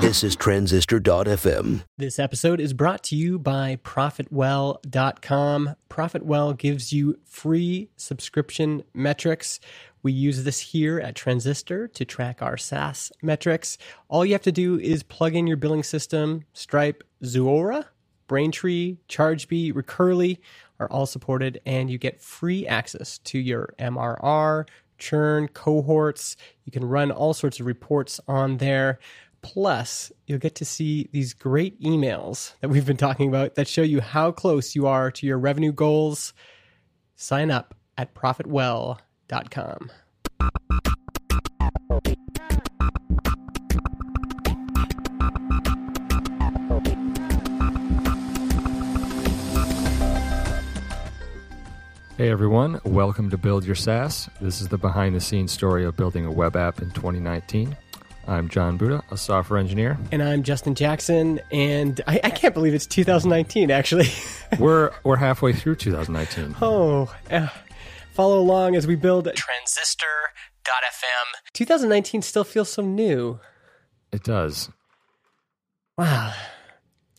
[0.00, 1.82] This is Transistor.fm.
[1.98, 5.74] This episode is brought to you by ProfitWell.com.
[5.90, 9.60] ProfitWell gives you free subscription metrics.
[10.02, 13.76] We use this here at Transistor to track our SaaS metrics.
[14.08, 16.44] All you have to do is plug in your billing system.
[16.54, 17.84] Stripe, Zuora,
[18.28, 20.40] Braintree, ChargeBee, Recurly
[20.80, 24.66] are all supported, and you get free access to your MRR,
[24.98, 26.36] churn, cohorts.
[26.64, 28.98] You can run all sorts of reports on there.
[29.52, 33.80] Plus, you'll get to see these great emails that we've been talking about that show
[33.80, 36.34] you how close you are to your revenue goals.
[37.16, 39.90] Sign up at profitwell.com.
[52.18, 54.28] Hey everyone, welcome to Build Your SaaS.
[54.42, 57.74] This is the behind the scenes story of building a web app in 2019.
[58.28, 59.98] I'm John Buda, a software engineer.
[60.12, 64.08] And I'm Justin Jackson, and I, I can't believe it's 2019, actually.
[64.58, 66.56] we're, we're halfway through 2019.
[66.60, 67.48] Oh, uh,
[68.12, 70.12] follow along as we build Transistor.fm.
[71.54, 73.40] 2019 still feels so new.
[74.12, 74.68] It does.
[75.96, 76.34] Wow.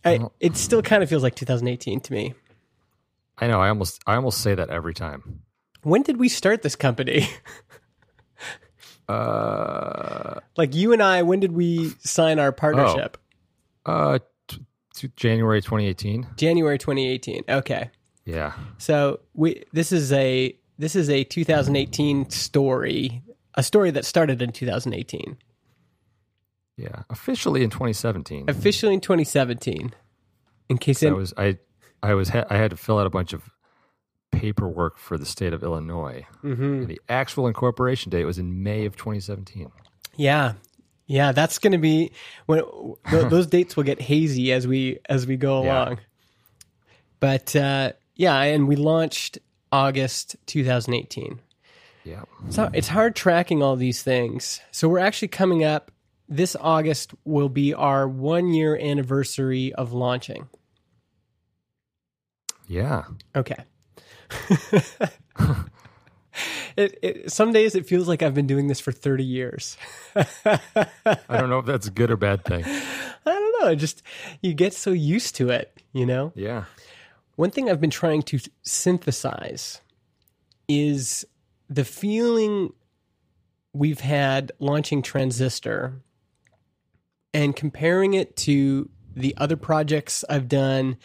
[0.05, 2.35] I, well, it still kind of feels like 2018 to me.
[3.39, 3.59] I know.
[3.59, 5.41] I almost I almost say that every time.
[5.81, 7.27] When did we start this company?
[9.09, 11.23] uh, like you and I.
[11.23, 13.17] When did we sign our partnership?
[13.85, 16.27] Oh, uh, t- t- January 2018.
[16.37, 17.43] January 2018.
[17.49, 17.89] Okay.
[18.25, 18.53] Yeah.
[18.77, 23.23] So we this is a this is a 2018 story,
[23.55, 25.37] a story that started in 2018.
[26.77, 28.45] Yeah, officially in 2017.
[28.47, 29.93] Officially in 2017.
[30.69, 31.57] In case I was I
[32.01, 33.49] I was ha- I had to fill out a bunch of
[34.31, 36.25] paperwork for the state of Illinois.
[36.43, 36.85] Mm-hmm.
[36.85, 39.71] The actual incorporation date was in May of 2017.
[40.15, 40.53] Yeah,
[41.07, 42.11] yeah, that's going to be
[42.45, 42.63] when
[43.09, 45.83] th- those dates will get hazy as we as we go Yeah.
[45.83, 45.99] along.
[47.19, 49.39] But uh, yeah, and we launched
[49.71, 51.39] August 2018.
[52.05, 52.23] Yeah.
[52.49, 54.61] So it's hard tracking all these things.
[54.71, 55.91] So we're actually coming up.
[56.27, 60.47] This August will be our one year anniversary of launching.
[62.67, 63.03] Yeah.
[63.35, 63.63] Okay.
[66.77, 69.77] it, it, some days it feels like I've been doing this for 30 years.
[70.15, 70.59] I
[71.29, 72.63] don't know if that's a good or bad thing.
[72.65, 73.75] I don't know.
[73.75, 74.01] Just
[74.41, 76.31] you get so used to it, you know?
[76.35, 76.65] Yeah.
[77.35, 79.81] One thing I've been trying to synthesize
[80.67, 81.25] is
[81.69, 82.73] the feeling
[83.73, 86.01] we've had launching Transistor
[87.33, 90.97] and comparing it to the other projects I've done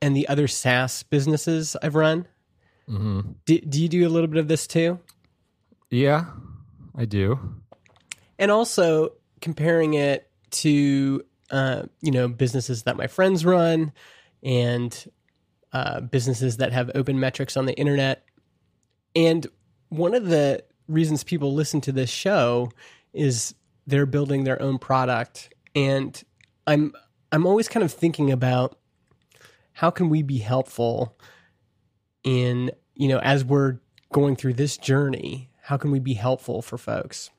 [0.00, 2.26] and the other SaaS businesses I've run.
[2.88, 4.98] Hmm Do, do you do a little bit of this too?
[5.90, 6.24] Yeah,
[6.96, 7.38] I do.
[8.38, 13.92] And also comparing it to uh, you know businesses that my friends run
[14.42, 15.10] and
[15.72, 18.24] uh, businesses that have open metrics on the internet.
[19.14, 19.46] And
[19.88, 22.70] one of the reasons people listen to this show
[23.12, 23.54] is
[23.86, 26.22] they're building their own product, and
[26.66, 26.92] I'm
[27.32, 28.78] I'm always kind of thinking about
[29.72, 31.16] how can we be helpful
[32.24, 33.78] in you know as we're
[34.12, 37.30] going through this journey how can we be helpful for folks?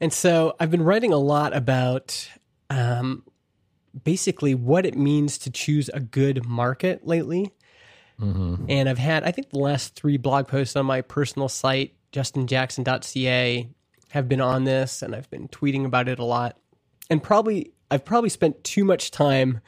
[0.00, 2.28] And so i've been writing a lot about
[2.70, 3.24] um,
[4.04, 7.52] basically what it means to choose a good market lately.
[8.18, 11.94] Hmm and i've had i think the last three blog posts on my personal site
[12.12, 13.68] justinjackson.ca
[14.10, 16.58] have been on this and i've been tweeting about it a lot.
[17.08, 19.60] And probably i've probably spent too much time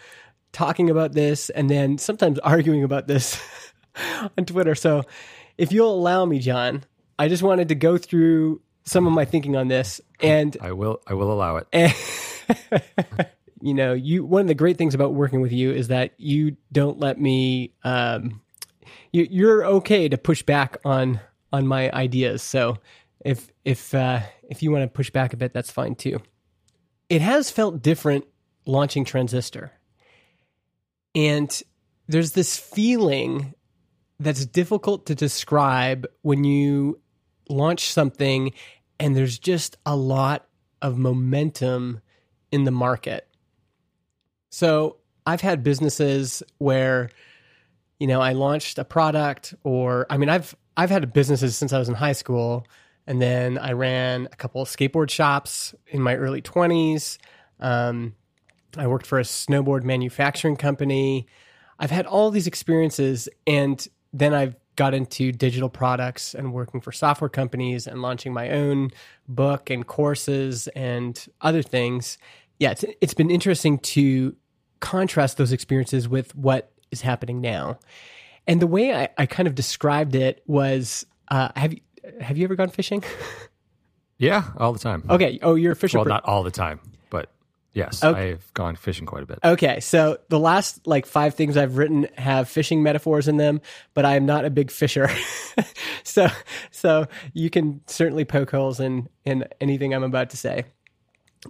[0.55, 3.41] talking about this and then sometimes arguing about this
[4.39, 4.75] on Twitter.
[4.75, 5.03] So
[5.59, 6.85] if you'll allow me, John,
[7.19, 11.01] I just wanted to go through some of my thinking on this and I will.
[11.07, 11.69] I will allow it.
[13.61, 16.57] you know, you one of the great things about working with you is that you
[16.73, 18.41] don't let me um
[19.13, 21.21] you you're okay to push back on
[21.53, 22.43] on my ideas.
[22.43, 22.79] So
[23.25, 24.21] if if uh
[24.51, 26.21] if you want to push back a bit, that's fine too.
[27.09, 28.27] It has felt different
[28.67, 29.73] launching Transistor.
[31.15, 31.63] And
[32.09, 33.55] there's this feeling
[34.21, 37.01] that's difficult to describe when you
[37.49, 38.53] launch something
[38.99, 40.47] and there's just a lot
[40.81, 42.01] of momentum
[42.53, 43.29] in the market.
[44.51, 47.11] So I've had businesses where,
[47.99, 51.79] you know, I launched a product or I mean I've I've had businesses since I
[51.79, 52.67] was in high school
[53.07, 57.19] and then I ran a couple of skateboard shops in my early 20s.
[57.61, 58.15] Um,
[58.77, 61.27] I worked for a snowboard manufacturing company.
[61.79, 66.93] I've had all these experiences and then I've got into digital products and working for
[66.93, 68.91] software companies and launching my own
[69.29, 72.19] book and courses and other things,
[72.59, 74.35] yeah, it's it's been interesting to
[74.81, 77.79] contrast those experiences with what is happening now.
[78.47, 81.81] And the way I, I kind of described it was, uh, have you
[82.21, 83.03] have you ever gone fishing?
[84.17, 85.03] Yeah, all the time.
[85.11, 85.41] okay.
[85.43, 85.99] Oh, you're a fisher.
[85.99, 86.79] Well, per- not all the time,
[87.75, 88.31] yes, Okay.
[88.33, 89.39] I've gone fishing quite a bit.
[89.45, 93.61] Okay, so the last like five things I've written have fishing metaphors in them,
[93.93, 95.11] but I am not a big fisher.
[96.05, 96.29] so
[96.71, 100.65] so you can certainly poke holes in in anything I'm about to say.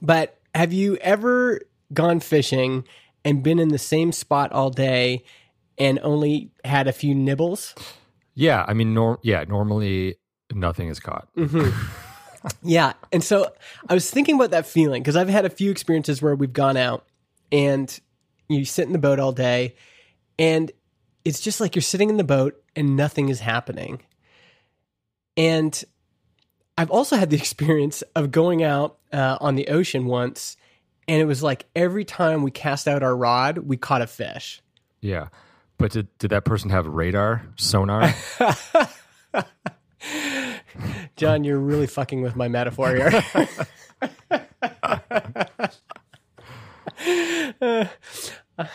[0.02, 1.60] But have you ever
[1.92, 2.84] gone fishing
[3.24, 5.24] and been in the same spot all day
[5.78, 7.74] and only had a few nibbles?
[8.34, 10.16] Yeah, I mean, nor- yeah, normally
[10.52, 11.28] nothing is caught.
[11.36, 11.70] Mm-hmm.
[12.62, 12.92] Yeah.
[13.12, 13.52] And so
[13.88, 16.76] I was thinking about that feeling because I've had a few experiences where we've gone
[16.76, 17.06] out
[17.50, 17.98] and
[18.48, 19.76] you sit in the boat all day
[20.38, 20.70] and
[21.24, 24.02] it's just like you're sitting in the boat and nothing is happening.
[25.36, 25.82] And
[26.76, 30.56] I've also had the experience of going out uh, on the ocean once
[31.06, 34.60] and it was like every time we cast out our rod, we caught a fish.
[35.00, 35.28] Yeah,
[35.78, 38.14] but did did that person have radar, sonar?
[41.16, 43.10] John, you're really fucking with my metaphor here.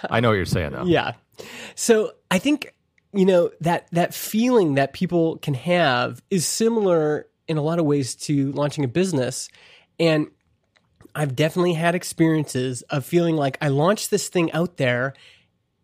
[0.10, 0.86] I know what you're saying though.
[0.86, 1.14] Yeah.
[1.76, 2.74] So I think
[3.14, 7.86] you know that that feeling that people can have is similar in a lot of
[7.86, 9.50] ways to launching a business,
[10.00, 10.28] and
[11.16, 15.14] I've definitely had experiences of feeling like I launched this thing out there,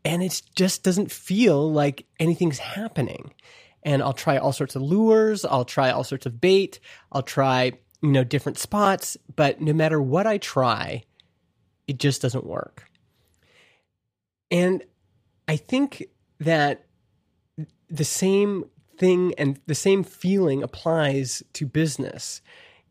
[0.04, 3.34] and it just doesn't feel like anything's happening.
[3.86, 6.80] And I'll try all sorts of lures, I'll try all sorts of bait,
[7.12, 11.04] I'll try you know different spots, but no matter what I try,
[11.88, 12.90] it just doesn't work.
[14.52, 14.84] And
[15.48, 16.08] I think
[16.40, 16.86] that
[17.90, 18.66] the same
[18.98, 22.42] thing and the same feeling applies to business.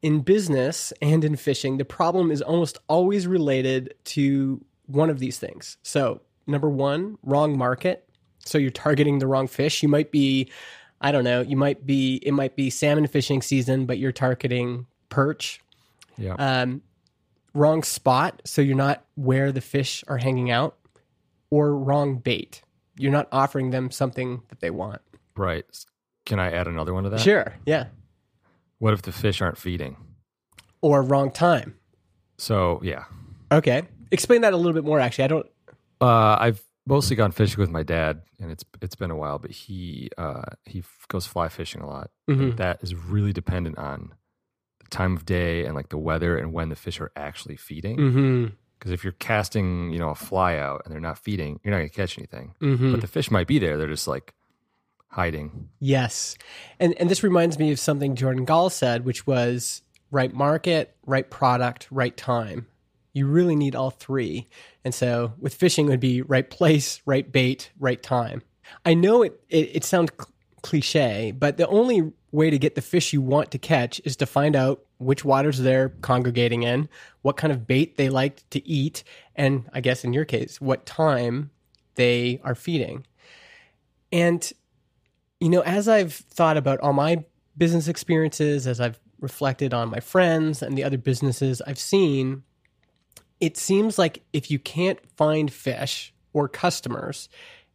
[0.02, 5.38] In business and in fishing, the problem is almost always related to one of these
[5.38, 5.79] things.
[5.82, 8.06] So, number one, wrong market.
[8.44, 9.82] So, you're targeting the wrong fish.
[9.82, 10.50] You might be,
[11.05, 14.87] I don't know, you might be, it might be salmon fishing season, but you're targeting
[15.11, 15.61] perch
[16.17, 16.83] Yeah, um,
[17.53, 20.77] wrong spot, so you're not where the fish are hanging out,
[21.51, 22.62] or wrong bait.
[22.97, 25.03] You're not offering them something that they want.
[25.37, 25.65] right.
[26.27, 27.21] Can I add another one to that?
[27.21, 27.89] Sure, yeah.
[28.79, 29.97] What if the fish aren't feeding?
[30.81, 31.75] Or wrong time.
[32.39, 33.05] So yeah,
[33.53, 33.83] Okay.
[34.11, 35.25] Explain that a little bit more, actually.
[35.25, 35.47] I don't.
[36.01, 39.38] uh, I've mostly gone fishing with my dad, and it's it's been a while.
[39.38, 42.10] But he uh, he f- goes fly fishing a lot.
[42.28, 42.56] Mhm.
[42.56, 44.14] That is really dependent on
[44.81, 47.96] the time of day and like the weather and when the fish are actually feeding.
[47.96, 48.46] Mm-hmm.
[48.78, 51.78] Because if you're casting, you know, a fly out and they're not feeding, you're not
[51.78, 52.54] going to catch anything.
[52.60, 52.92] Mm-hmm.
[52.92, 54.34] But the fish might be there; they're just like
[55.08, 55.69] hiding.
[55.81, 56.36] Yes.
[56.78, 61.28] And and this reminds me of something Jordan Gal said, which was right market, right
[61.28, 62.66] product, right time.
[63.14, 64.49] You really need all three.
[64.84, 68.43] And so with fishing it would be right place, right bait, right time.
[68.84, 70.31] I know it it, it sounds cl-
[70.62, 74.26] cliche, but the only way to get the fish you want to catch is to
[74.26, 76.88] find out which waters they're congregating in,
[77.22, 79.05] what kind of bait they like to eat,
[79.37, 81.50] and I guess in your case, what time
[81.94, 83.06] they are feeding.
[84.12, 84.52] And
[85.40, 87.25] you know, as I've thought about all my
[87.56, 92.43] business experiences, as I've reflected on my friends and the other businesses I've seen,
[93.44, 97.29] it seems like if you can't find fish or customers,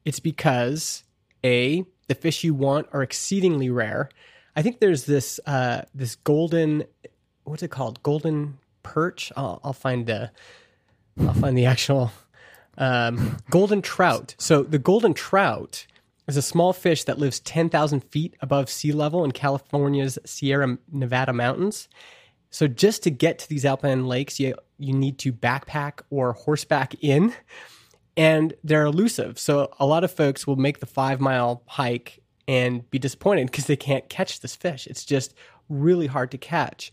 [0.03, 1.03] it's because
[1.43, 4.09] A, the fish you want are exceedingly rare.
[4.55, 6.85] I think there's this uh, this golden
[7.43, 8.01] what's it called?
[8.01, 9.31] Golden perch.
[9.37, 10.31] I'll, I'll find the
[11.21, 12.11] I'll find the actual
[12.79, 14.33] um, golden trout.
[14.39, 15.85] So the golden trout
[16.27, 21.33] is a small fish that lives 10,000 feet above sea level in California's Sierra Nevada
[21.33, 21.89] mountains.
[22.51, 26.95] So just to get to these alpine lakes, you you need to backpack or horseback
[27.03, 27.33] in,
[28.17, 29.37] and they're elusive.
[29.37, 33.67] So a lot of folks will make the five mile hike and be disappointed because
[33.67, 34.87] they can't catch this fish.
[34.87, 35.33] It's just
[35.69, 36.91] really hard to catch.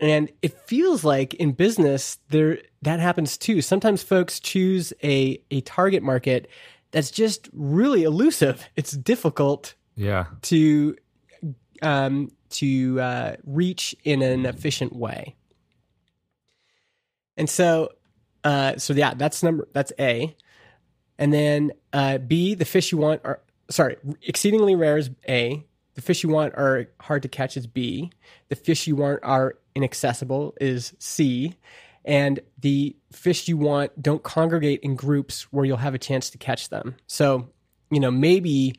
[0.00, 3.62] And it feels like in business there that happens too.
[3.62, 6.48] Sometimes folks choose a a target market
[6.90, 8.68] that's just really elusive.
[8.76, 10.96] It's difficult Yeah, to
[11.82, 15.34] um, to uh, reach in an efficient way.
[17.36, 17.90] And so,
[18.44, 20.36] uh, so yeah, that's number that's A,
[21.18, 23.40] and then uh, B, the fish you want are
[23.70, 25.64] sorry, exceedingly rare is A.
[25.94, 28.10] The fish you want are hard to catch is B.
[28.48, 31.54] The fish you want are inaccessible is C.
[32.04, 36.38] And the fish you want don't congregate in groups where you'll have a chance to
[36.38, 36.96] catch them.
[37.06, 37.48] So,
[37.90, 38.74] you know, maybe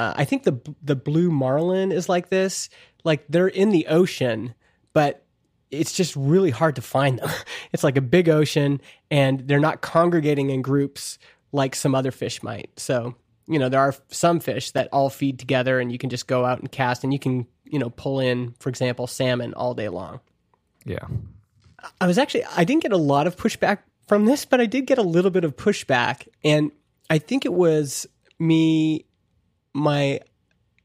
[0.00, 2.70] uh, I think the the blue marlin is like this.
[3.04, 4.54] Like they're in the ocean,
[4.94, 5.26] but
[5.70, 7.30] it's just really hard to find them.
[7.72, 8.80] It's like a big ocean,
[9.10, 11.18] and they're not congregating in groups
[11.52, 12.70] like some other fish might.
[12.78, 13.14] So
[13.46, 16.46] you know there are some fish that all feed together, and you can just go
[16.46, 19.90] out and cast, and you can you know pull in, for example, salmon all day
[19.90, 20.20] long.
[20.86, 21.06] Yeah.
[22.00, 24.86] I was actually I didn't get a lot of pushback from this, but I did
[24.86, 26.72] get a little bit of pushback, and
[27.10, 28.06] I think it was
[28.38, 29.04] me
[29.72, 30.20] my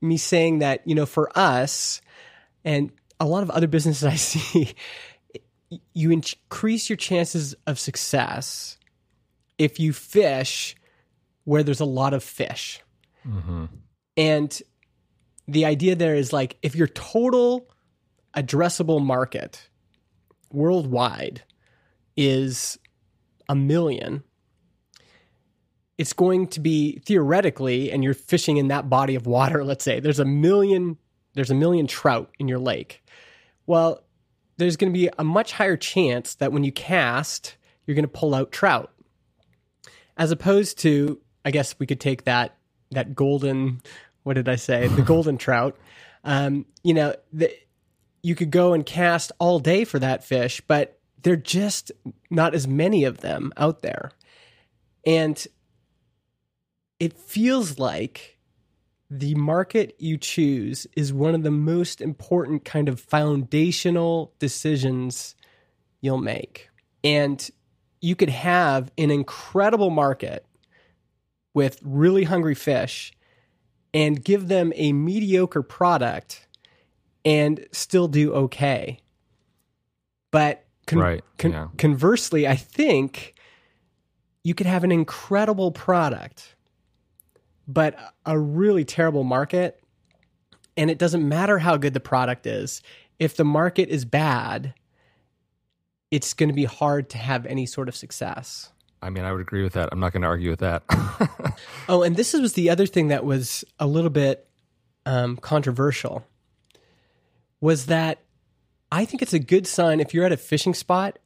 [0.01, 2.01] me saying that you know for us
[2.63, 4.73] and a lot of other businesses I see,
[5.93, 8.77] you increase your chances of success
[9.57, 10.75] if you fish
[11.45, 12.81] where there's a lot of fish.
[13.27, 13.65] Mm-hmm.
[14.17, 14.61] And
[15.47, 17.69] the idea there is like if your total
[18.35, 19.69] addressable market
[20.51, 21.43] worldwide
[22.17, 22.77] is
[23.47, 24.23] a million,
[25.97, 29.99] it's going to be theoretically, and you're fishing in that body of water, let's say
[29.99, 30.97] there's a million,
[31.33, 33.03] there's a million trout in your lake.
[33.65, 34.03] Well,
[34.57, 38.09] there's going to be a much higher chance that when you cast, you're going to
[38.09, 38.91] pull out trout.
[40.17, 42.57] As opposed to, I guess we could take that
[42.91, 43.81] that golden,
[44.23, 45.77] what did I say, the golden trout.
[46.23, 47.51] Um, you know, the,
[48.21, 51.91] you could go and cast all day for that fish, but they're just
[52.29, 54.11] not as many of them out there.
[55.05, 55.45] And
[56.99, 58.37] it feels like
[59.09, 65.35] the market you choose is one of the most important kind of foundational decisions
[66.01, 66.69] you'll make.
[67.03, 67.47] And
[68.01, 70.45] you could have an incredible market
[71.53, 73.13] with really hungry fish
[73.93, 76.47] and give them a mediocre product
[77.23, 78.99] and still do okay.
[80.31, 81.67] But con- Right, con- yeah.
[81.77, 83.35] conversely, I think
[84.43, 86.54] you could have an incredible product,
[87.67, 89.81] but a really terrible market.
[90.77, 92.81] And it doesn't matter how good the product is.
[93.17, 94.73] If the market is bad,
[96.11, 98.71] it's going to be hard to have any sort of success.
[99.01, 99.89] I mean, I would agree with that.
[99.91, 100.83] I'm not going to argue with that.
[101.87, 104.47] Oh, and this was the other thing that was a little bit
[105.05, 106.25] um, controversial
[107.61, 108.19] was that
[108.91, 111.19] I think it's a good sign if you're at a fishing spot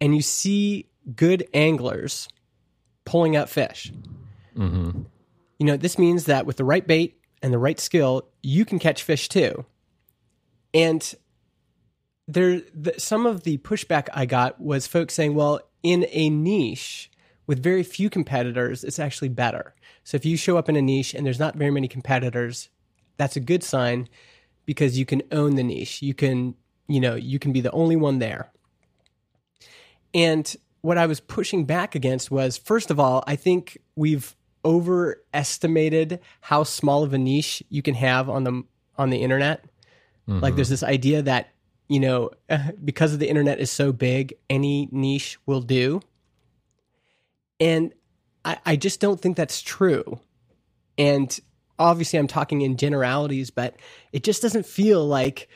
[0.00, 2.28] and you see good anglers
[3.04, 3.92] pulling out fish.
[4.56, 5.02] hmm
[5.58, 8.78] You know, this means that with the right bait and the right skill, you can
[8.78, 9.64] catch fish too.
[10.72, 11.14] And
[12.26, 17.10] there, the, some of the pushback I got was folks saying, well, in a niche
[17.46, 19.74] with very few competitors, it's actually better.
[20.02, 22.70] So if you show up in a niche and there's not very many competitors,
[23.16, 24.08] that's a good sign
[24.66, 26.02] because you can own the niche.
[26.02, 26.54] You can,
[26.88, 28.50] you know, you can be the only one there.
[30.12, 34.34] And what I was pushing back against was first of all, I think we've
[34.64, 38.62] overestimated how small of a niche you can have on the
[38.96, 39.64] on the internet.
[40.40, 41.50] Like there's this idea that,
[41.88, 42.30] you know,
[42.84, 46.00] because the internet is so big, any niche will do.
[47.60, 47.92] And
[48.44, 50.20] I, I just don't think that's true.
[50.96, 51.38] And
[51.78, 53.76] obviously I'm talking in generalities, but
[54.12, 55.48] it just doesn't feel like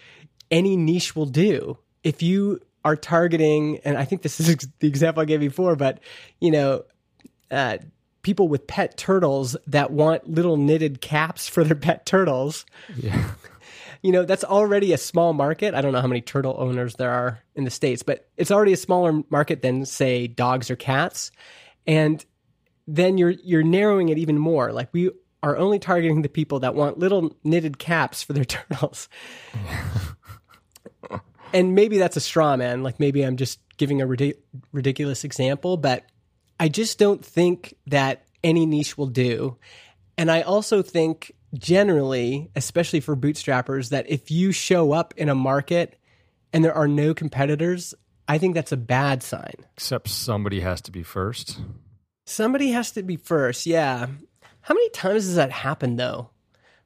[0.51, 1.79] any niche will do.
[2.03, 5.77] If you are targeting, and I think this is ex- the example I gave before,
[5.77, 6.01] but
[6.41, 6.85] you know,
[7.51, 7.79] uh,
[8.23, 13.31] people with pet turtles that want little knitted caps for their pet turtles, Yeah.
[14.03, 15.75] you know, that's already a small market.
[15.75, 18.73] I don't know how many turtle owners there are in the States, but it's already
[18.73, 21.31] a smaller market than, say, dogs or cats.
[21.87, 22.25] And
[22.87, 24.73] then you're you're narrowing it even more.
[24.73, 25.11] Like we
[25.43, 29.09] are only targeting the people that want little knitted caps for their turtles.
[31.53, 32.83] and maybe that's a straw man.
[32.83, 34.39] Like maybe I'm just giving a ridic-
[34.73, 36.05] ridiculous example, but
[36.61, 39.57] I just don't think that any niche will do.
[40.17, 45.35] And I also think generally, especially for bootstrappers, that if you show up in a
[45.35, 45.99] market
[46.53, 47.95] and there are no competitors,
[48.27, 49.55] I think that's a bad sign.
[49.75, 51.61] Except somebody has to be first.
[52.27, 53.65] Somebody has to be first.
[53.67, 54.07] Yeah.
[54.61, 56.31] How many times does that happen though?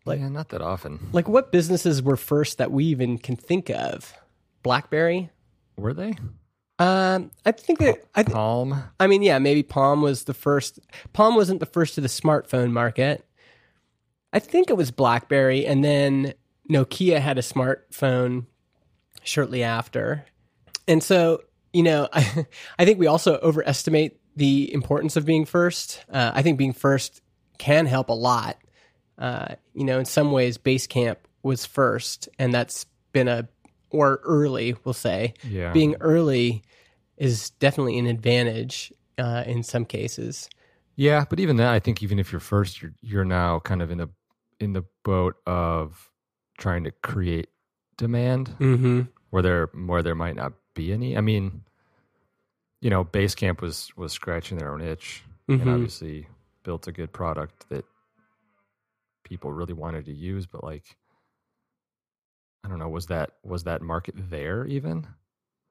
[0.04, 1.08] Like- yeah, not that often.
[1.12, 4.12] Like what businesses were first that we even can think of?
[4.62, 5.30] BlackBerry?
[5.76, 6.14] Were they?
[6.78, 8.82] Um, I think that I, th- Palm.
[8.98, 10.80] I mean, yeah, maybe Palm was the first.
[11.12, 13.24] Palm wasn't the first to the smartphone market.
[14.32, 16.34] I think it was BlackBerry, and then
[16.70, 18.46] Nokia had a smartphone
[19.22, 20.24] shortly after.
[20.88, 22.46] And so, you know, I,
[22.78, 26.04] I think we also overestimate the importance of being first.
[26.10, 27.20] Uh, I think being first
[27.58, 28.56] can help a lot.
[29.18, 33.48] Uh, you know, in some ways, Basecamp was first, and that's been a
[33.92, 35.34] or early, we'll say.
[35.48, 35.72] Yeah.
[35.72, 36.62] Being early
[37.16, 40.48] is definitely an advantage uh, in some cases.
[40.96, 43.90] Yeah, but even that, I think even if you're first, you're you're now kind of
[43.90, 44.08] in a
[44.60, 46.10] in the boat of
[46.58, 47.48] trying to create
[47.96, 49.02] demand Mm-hmm.
[49.30, 51.16] where there where there might not be any.
[51.16, 51.62] I mean,
[52.80, 55.74] you know, Basecamp was was scratching their own itch and Mhm.
[55.74, 56.28] obviously
[56.62, 57.84] built a good product that
[59.24, 60.96] people really wanted to use, but like
[62.64, 65.06] I don't know, was that was that market there even?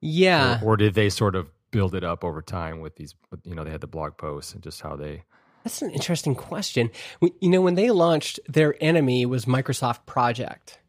[0.02, 0.60] Yeah.
[0.62, 3.64] Or, or did they sort of build it up over time with these you know,
[3.64, 5.24] they had the blog posts and just how they
[5.64, 6.90] That's an interesting question.
[7.22, 10.80] We- You know, when they launched, their enemy was Microsoft Project.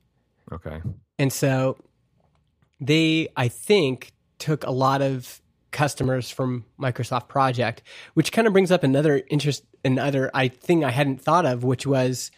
[0.50, 0.80] okay.
[1.18, 1.76] And so
[2.80, 5.40] they, I think, took a lot of
[5.70, 7.82] customers from Microsoft Project,
[8.14, 11.86] which kind of brings up another interest, another I thing I hadn't thought of, which
[11.86, 12.30] was,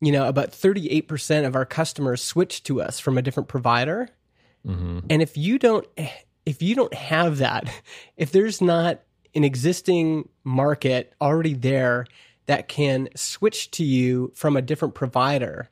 [0.00, 4.08] you know, about 38% of our customers switch to us from a different provider.
[4.66, 5.04] Mhm.
[5.10, 5.86] And if you don't
[6.46, 7.70] if you don't have that,
[8.16, 9.00] if there's not
[9.34, 12.06] an existing market already there
[12.46, 15.68] that can switch to you from a different provider,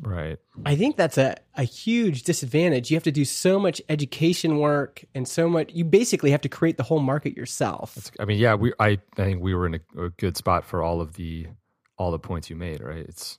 [0.00, 0.38] Right.
[0.66, 2.90] I think that's a, a huge disadvantage.
[2.90, 6.48] You have to do so much education work and so much you basically have to
[6.48, 8.10] create the whole market yourself.
[8.18, 10.82] I mean, yeah, we I, I think we were in a, a good spot for
[10.82, 11.46] all of the
[11.96, 13.04] all the points you made, right?
[13.08, 13.38] It's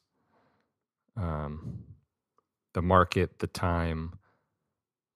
[1.20, 1.84] um
[2.74, 4.14] the market, the time.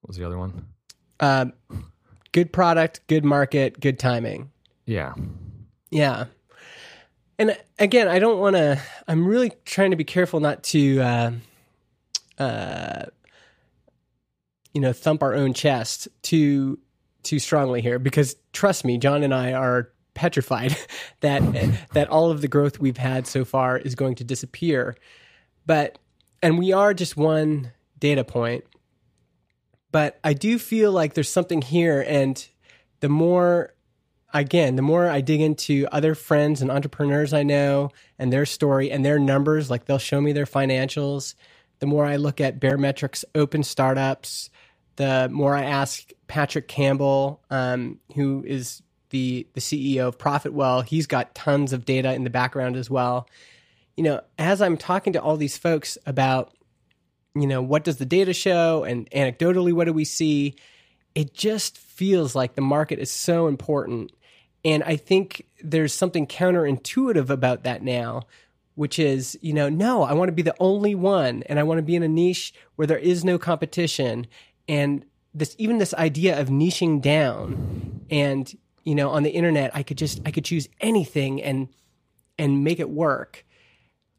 [0.00, 0.66] What was the other one?
[1.20, 1.52] Um,
[2.32, 4.50] good product, good market, good timing.
[4.86, 5.14] Yeah.
[5.90, 6.26] Yeah.
[7.38, 8.80] And again, I don't want to.
[9.08, 11.30] I'm really trying to be careful not to, uh,
[12.38, 13.04] uh,
[14.72, 16.78] you know, thump our own chest too
[17.22, 17.98] too strongly here.
[17.98, 20.76] Because trust me, John and I are petrified
[21.20, 21.42] that
[21.92, 24.96] that all of the growth we've had so far is going to disappear.
[25.66, 25.98] But
[26.42, 28.64] and we are just one data point.
[29.90, 32.46] But I do feel like there's something here, and
[33.00, 33.74] the more
[34.34, 38.90] again, the more I dig into other friends and entrepreneurs I know and their story
[38.90, 41.34] and their numbers, like they'll show me their financials,
[41.78, 44.50] the more I look at Baremetrics open startups,
[44.96, 50.84] the more I ask Patrick Campbell, um, who is the the CEO of ProfitWell.
[50.84, 53.28] He's got tons of data in the background as well.
[53.96, 56.52] You know, as I'm talking to all these folks about,
[57.34, 60.56] you know, what does the data show and anecdotally, what do we see?
[61.14, 64.12] It just feels like the market is so important.
[64.64, 68.22] And I think there's something counterintuitive about that now,
[68.74, 71.78] which is, you know, no, I want to be the only one and I want
[71.78, 74.26] to be in a niche where there is no competition.
[74.68, 75.04] And
[75.34, 78.52] this, even this idea of niching down and,
[78.84, 81.68] you know, on the internet, I could just, I could choose anything and,
[82.38, 83.44] and make it work.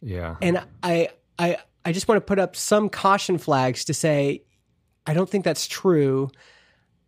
[0.01, 0.35] Yeah.
[0.41, 4.43] And I, I, I just want to put up some caution flags to say,
[5.05, 6.29] I don't think that's true.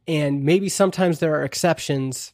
[0.07, 2.33] And maybe sometimes there are exceptions,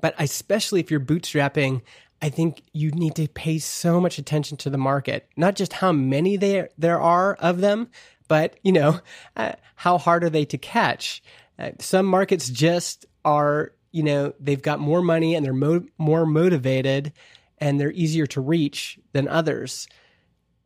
[0.00, 1.82] but especially if you're bootstrapping,
[2.22, 5.92] I think you need to pay so much attention to the market, not just how
[5.92, 7.88] many there there are of them,
[8.28, 9.00] but you know,
[9.36, 11.22] uh, how hard are they to catch?
[11.58, 16.26] Uh, some markets just are, you know, they've got more money and they're mo- more
[16.26, 17.12] motivated
[17.60, 19.86] and they're easier to reach than others.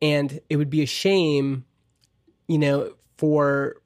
[0.01, 1.65] And it would be a shame,
[2.47, 3.77] you know, for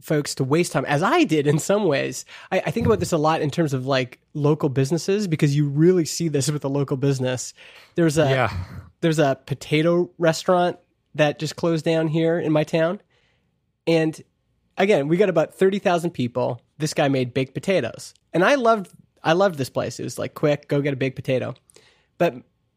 [0.00, 2.26] folks to waste time, as I did in some ways.
[2.52, 5.66] I, I think about this a lot in terms of like local businesses because you
[5.66, 7.54] really see this with a local business.
[7.94, 8.52] There's a yeah.
[9.00, 10.78] there's a potato restaurant
[11.14, 13.00] that just closed down here in my town.
[13.86, 14.20] And
[14.76, 16.60] again, we got about 30,000 people.
[16.78, 18.14] This guy made baked potatoes.
[18.32, 19.98] And I loved I loved this place.
[19.98, 21.54] It was like quick, go get a baked potato.
[22.18, 22.34] But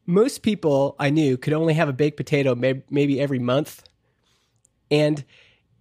[0.08, 3.84] most people I knew could only have a baked potato may- maybe every month.
[4.90, 5.24] And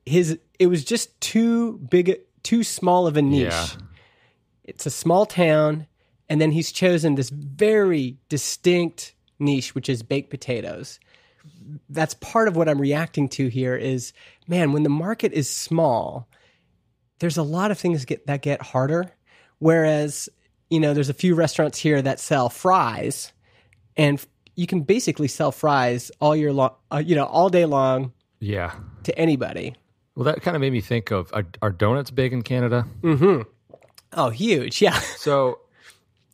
[0.05, 3.53] his it was just too big too small of a niche.
[3.53, 3.67] Yeah.
[4.65, 5.87] It's a small town
[6.29, 10.99] and then he's chosen this very distinct niche which is baked potatoes.
[11.89, 14.13] That's part of what I'm reacting to here is
[14.49, 16.29] man, when the market is small,
[17.21, 19.13] there's a lot of things get, that get harder
[19.61, 20.29] whereas
[20.69, 23.33] you know there's a few restaurants here that sell fries
[23.97, 28.13] and you can basically sell fries all year long uh, you know all day long
[28.41, 28.75] Yeah.
[29.05, 29.75] to anybody.
[30.15, 32.87] Well, that kind of made me think of are, are donuts big in Canada?
[33.03, 33.43] Mm-hmm.
[34.15, 34.81] Oh, huge.
[34.87, 34.99] Yeah.
[35.19, 35.59] So,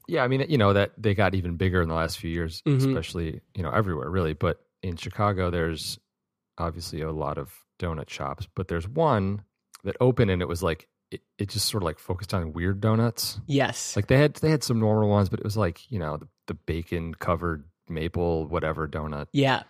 [0.07, 2.62] yeah, I mean, you know that they got even bigger in the last few years,
[2.66, 2.79] Mhm.
[2.88, 4.35] especially you know everywhere really.
[4.35, 5.98] But in Chicago, there's
[6.59, 9.42] obviously a lot of donut shops, but there's one
[9.85, 12.81] that opened and it was like it, it just sort of like focused on weird
[12.81, 13.40] donuts.
[13.46, 13.96] Yes.
[13.96, 16.29] Like they had they had some normal ones, but it was like you know the,
[16.46, 19.62] the bacon covered maple whatever donut, yeah.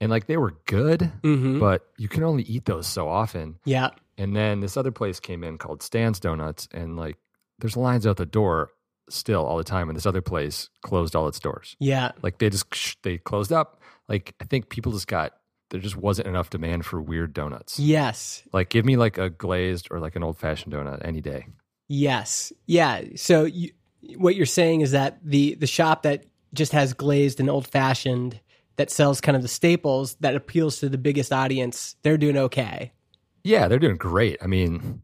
[0.00, 1.58] and like they were good, Mhm.
[1.60, 3.58] but you can only eat those so often.
[3.64, 3.90] Yeah.
[4.16, 7.16] And then this other place came in called Stan's Donuts, and like
[7.58, 8.70] there's lines out the door
[9.10, 9.88] still all the time.
[9.88, 11.76] And this other place closed all its doors.
[11.80, 12.12] Yeah.
[12.22, 13.80] Like they just they closed up.
[14.08, 15.34] like I think people just got
[15.70, 17.78] there just wasn't enough demand for weird donuts.
[17.78, 18.42] Yes.
[18.52, 21.46] Like give me like a glazed or like an old fashioned donut any day.
[21.88, 22.52] Yes.
[22.66, 23.02] Yeah.
[23.16, 23.70] So you,
[24.16, 28.40] what you're saying is that the the shop that just has glazed and old fashioned
[28.76, 32.92] that sells kind of the staples that appeals to the biggest audience, they're doing okay.
[33.44, 34.38] Yeah, they're doing great.
[34.42, 35.02] I mean,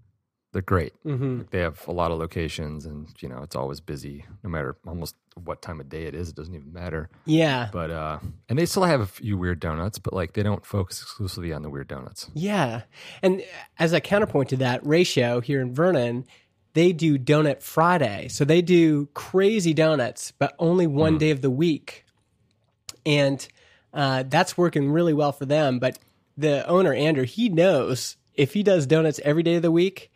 [0.53, 0.93] they're great.
[1.05, 1.43] Mm-hmm.
[1.51, 5.17] They have a lot of locations, and you know it's always busy, no matter almost
[5.35, 6.29] what time of day it is.
[6.29, 7.11] It doesn't even matter.
[7.27, 7.69] Yeah.
[7.73, 11.03] But uh, and they still have a few weird donuts, but like they don't focus
[11.03, 12.31] exclusively on the weird donuts.
[12.35, 12.83] Yeah.
[13.23, 13.43] And
[13.79, 16.25] as a counterpoint to that, Ratio here in Vernon,
[16.75, 18.29] they do Donut Friday.
[18.29, 22.05] So they do crazy donuts, but only one day of the week.
[23.07, 23.47] And
[23.93, 25.79] uh, that's working really well for them.
[25.79, 25.99] But
[26.37, 30.11] the owner, Andrew, he knows if he does donuts every day of the week,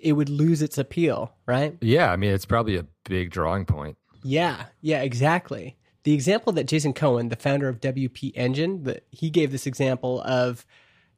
[0.00, 1.76] it would lose its appeal, right?
[1.80, 3.96] Yeah, I mean it's probably a big drawing point.
[4.22, 5.76] Yeah, yeah, exactly.
[6.04, 10.20] The example that Jason Cohen, the founder of WP Engine, that he gave this example
[10.22, 10.66] of,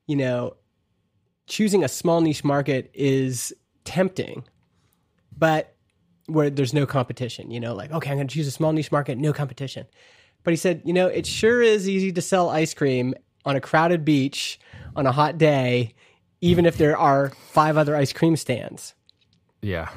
[0.06, 0.56] you know,
[1.48, 3.52] choosing a small niche market is
[3.84, 4.44] tempting,
[5.36, 5.74] but
[6.26, 8.90] where there's no competition, you know, like, okay, I'm going to choose a small niche
[8.90, 9.86] market, no competition.
[10.42, 13.60] But he said, you know, it sure is easy to sell ice cream on a
[13.60, 14.58] crowded beach
[14.96, 15.94] on a hot day,
[16.40, 18.94] even if there are five other ice cream stands.
[19.62, 19.88] Yeah,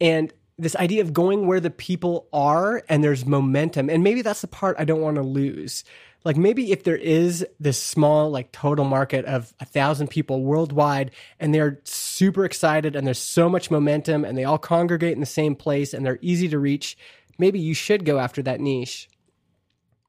[0.00, 4.40] And this idea of going where the people are and there's momentum, and maybe that's
[4.40, 5.84] the part I don't want to lose.
[6.24, 11.10] Like maybe if there is this small, like total market of a thousand people worldwide,
[11.38, 15.26] and they're super excited and there's so much momentum and they all congregate in the
[15.26, 16.96] same place and they're easy to reach,
[17.38, 19.08] maybe you should go after that niche.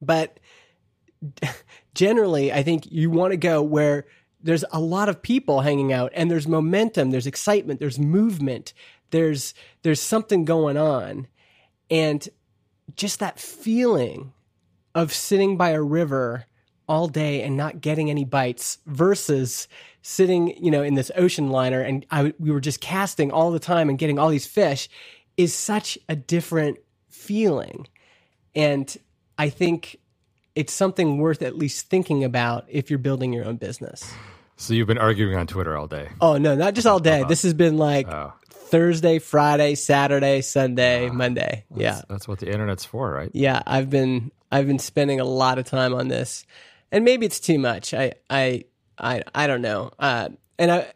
[0.02, 0.40] But
[1.94, 4.06] generally, I think you want to go where
[4.42, 8.74] there's a lot of people hanging out and there's momentum, there's excitement, there's movement,
[9.10, 11.28] there's there's something going on.
[11.90, 12.28] And
[12.96, 14.32] just that feeling
[14.96, 16.46] of sitting by a river
[16.88, 19.68] all day and not getting any bites versus
[20.02, 23.60] sitting, you know, in this ocean liner and I, we were just casting all the
[23.60, 24.88] time and getting all these fish
[25.36, 26.78] is such a different
[27.10, 27.88] feeling.
[28.56, 28.96] And
[29.38, 29.98] I think
[30.56, 34.14] it's something worth at least thinking about if you're building your own business.
[34.56, 36.08] so you've been arguing on Twitter all day.
[36.22, 37.22] Oh no, not just all day.
[37.22, 37.28] Uh-huh.
[37.30, 41.66] This has been like Oh, Thursday, Friday, Saturday, Sunday, ah, Monday.
[41.76, 42.02] Yeah.
[42.08, 43.32] that's what the internet's for, right?
[43.34, 46.46] Yeah, I've been I've been spending a lot of time on this.
[46.90, 47.94] And maybe it's too much.
[47.94, 48.64] I I
[48.98, 49.92] I I don't know.
[50.00, 50.94] Uh and I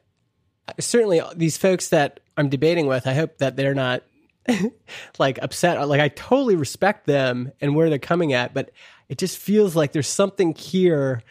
[0.79, 4.03] certainly these folks that I'm debating with, I hope that they're not
[5.19, 5.85] like upset.
[5.89, 8.71] Like I totally respect them and where they're coming at, but
[9.09, 11.21] it just feels like there's something here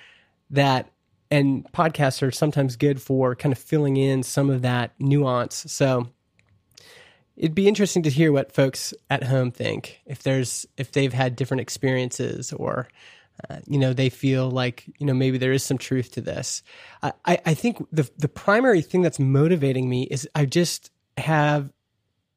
[0.50, 0.90] that
[1.30, 5.64] and podcasts are sometimes good for kind of filling in some of that nuance.
[5.68, 6.08] So
[7.38, 11.37] it'd be interesting to hear what folks at home think if there's if they've had
[11.37, 12.88] different experiences or
[13.48, 16.62] uh, you know they feel like you know maybe there is some truth to this.
[17.03, 21.72] I, I think the the primary thing that's motivating me is i just have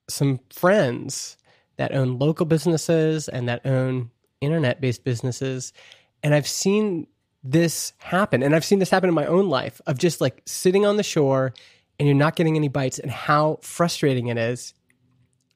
[0.07, 1.37] some friends
[1.77, 4.11] that own local businesses and that own
[4.41, 5.73] internet based businesses
[6.23, 7.07] and i've seen
[7.43, 10.85] this happen and i've seen this happen in my own life of just like sitting
[10.85, 11.53] on the shore
[11.99, 14.73] and you're not getting any bites and how frustrating it is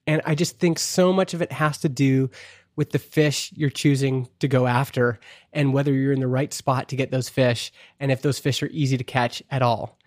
[0.07, 2.29] and I just think so much of it has to do
[2.75, 5.19] with the fish you're choosing to go after
[5.53, 8.61] and whether you're in the right spot to get those fish and if those fish
[8.61, 9.97] are easy to catch at all.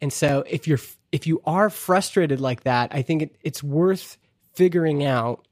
[0.00, 4.18] And so if you're if you are frustrated like that, I think it, it's worth
[4.54, 5.46] figuring out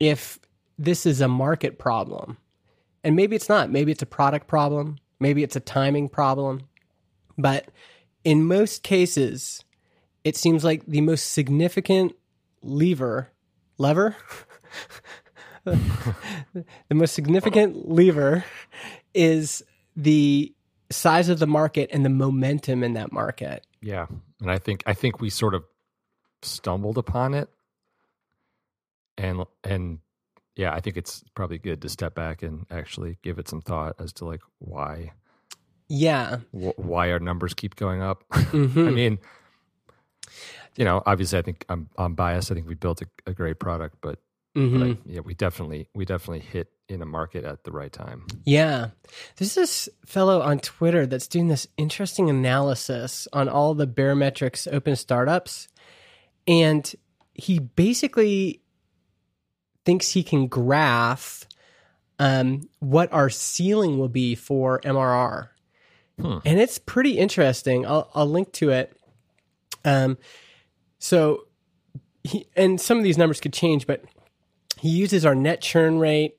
[0.00, 0.38] if
[0.78, 2.38] this is a market problem.
[3.04, 3.70] And maybe it's not.
[3.70, 4.96] Maybe it's a product problem.
[5.20, 6.62] Maybe it's a timing problem.
[7.36, 7.68] But
[8.24, 9.62] in most cases,
[10.24, 12.14] it seems like the most significant
[12.62, 13.30] lever
[13.78, 14.16] lever
[15.64, 18.44] the most significant lever
[19.14, 19.62] is
[19.96, 20.54] the
[20.90, 24.06] size of the market and the momentum in that market Yeah,
[24.40, 25.64] and I think I think we sort of
[26.42, 27.48] stumbled upon it,
[29.16, 29.98] and and
[30.56, 33.96] yeah, I think it's probably good to step back and actually give it some thought
[34.00, 35.12] as to like why
[35.88, 38.24] yeah wh- why our numbers keep going up.
[38.30, 38.88] Mhm.
[38.88, 39.18] I mean,
[40.78, 42.50] you know, obviously, I think I'm I'm biased.
[42.50, 44.20] I think we built a, a great product, but,
[44.54, 44.94] but Mhm.
[44.96, 48.24] I, yeah, we definitely we definitely hit in a market at the right time.
[48.46, 48.90] Yeah.
[49.36, 54.96] There's this fellow on Twitter that's doing this interesting analysis on all the Baremetrics open
[54.96, 55.68] startups.
[56.46, 56.90] And
[57.34, 58.62] he basically
[59.84, 61.44] thinks he can graph
[62.18, 65.48] um, what our ceiling will be for MRR.
[66.20, 66.38] Hmm.
[66.46, 67.84] And it's pretty interesting.
[67.86, 68.96] I'll, I'll link to it.
[69.84, 70.16] Um,
[70.98, 71.46] so,
[72.24, 74.04] he, and some of these numbers could change, but
[74.78, 76.36] he uses our net churn rate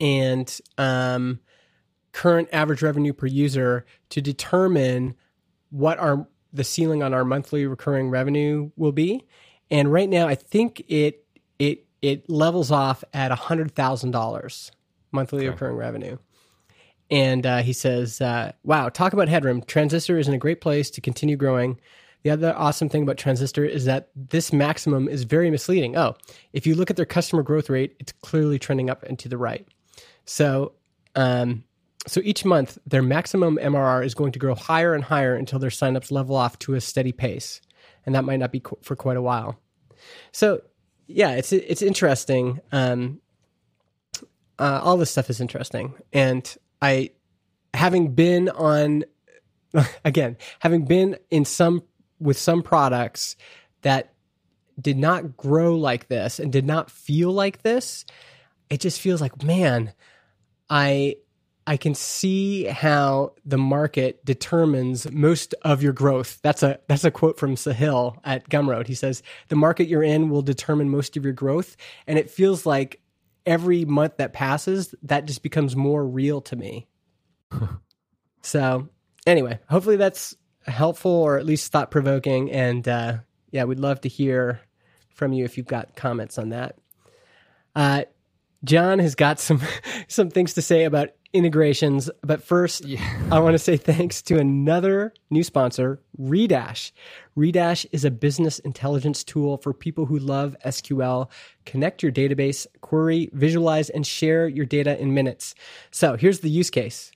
[0.00, 1.40] and um,
[2.12, 5.14] current average revenue per user to determine
[5.70, 9.24] what our the ceiling on our monthly recurring revenue will be.
[9.70, 11.24] And right now, I think it
[11.58, 14.70] it it levels off at hundred thousand dollars
[15.12, 15.50] monthly Okay.
[15.50, 16.18] recurring revenue.
[17.10, 19.62] And uh, he says, uh, "Wow, talk about headroom.
[19.62, 21.78] Transistor is in a great place to continue growing.
[22.22, 25.96] The other awesome thing about Transistor is that this maximum is very misleading.
[25.96, 26.14] Oh,
[26.52, 29.38] if you look at their customer growth rate, it's clearly trending up and to the
[29.38, 29.66] right.
[30.24, 30.72] So,
[31.16, 31.64] um,
[32.06, 35.70] so each month, their maximum MRR is going to grow higher and higher until their
[35.70, 37.60] signups level off to a steady pace,
[38.06, 39.58] and that might not be for quite a while.
[40.32, 40.62] So,
[41.06, 42.60] yeah, it's it's interesting.
[42.72, 43.20] Um,
[44.58, 47.10] uh, all this stuff is interesting, and I,
[47.74, 49.04] having been on,
[50.04, 51.82] again, having been in some
[52.22, 53.36] with some products
[53.82, 54.14] that
[54.80, 58.04] did not grow like this and did not feel like this,
[58.70, 59.92] it just feels like man,
[60.70, 61.16] I
[61.66, 66.40] I can see how the market determines most of your growth.
[66.42, 68.88] That's a that's a quote from Sahil at Gumroad.
[68.88, 72.66] He says the market you're in will determine most of your growth, and it feels
[72.66, 73.00] like
[73.46, 76.88] every month that passes, that just becomes more real to me.
[78.42, 78.88] so
[79.26, 82.50] anyway, hopefully that's helpful or at least thought provoking.
[82.50, 83.18] And uh,
[83.50, 84.60] yeah, we'd love to hear
[85.14, 86.76] from you if you've got comments on that.
[87.74, 88.04] Uh,
[88.64, 89.60] John has got some
[90.08, 92.84] some things to say about integrations, but first,
[93.30, 96.92] I want to say thanks to another new sponsor, Redash.
[97.36, 101.30] Redash is a business intelligence tool for people who love SQL.
[101.64, 105.54] Connect your database, query, visualize, and share your data in minutes.
[105.90, 107.12] So here's the use case.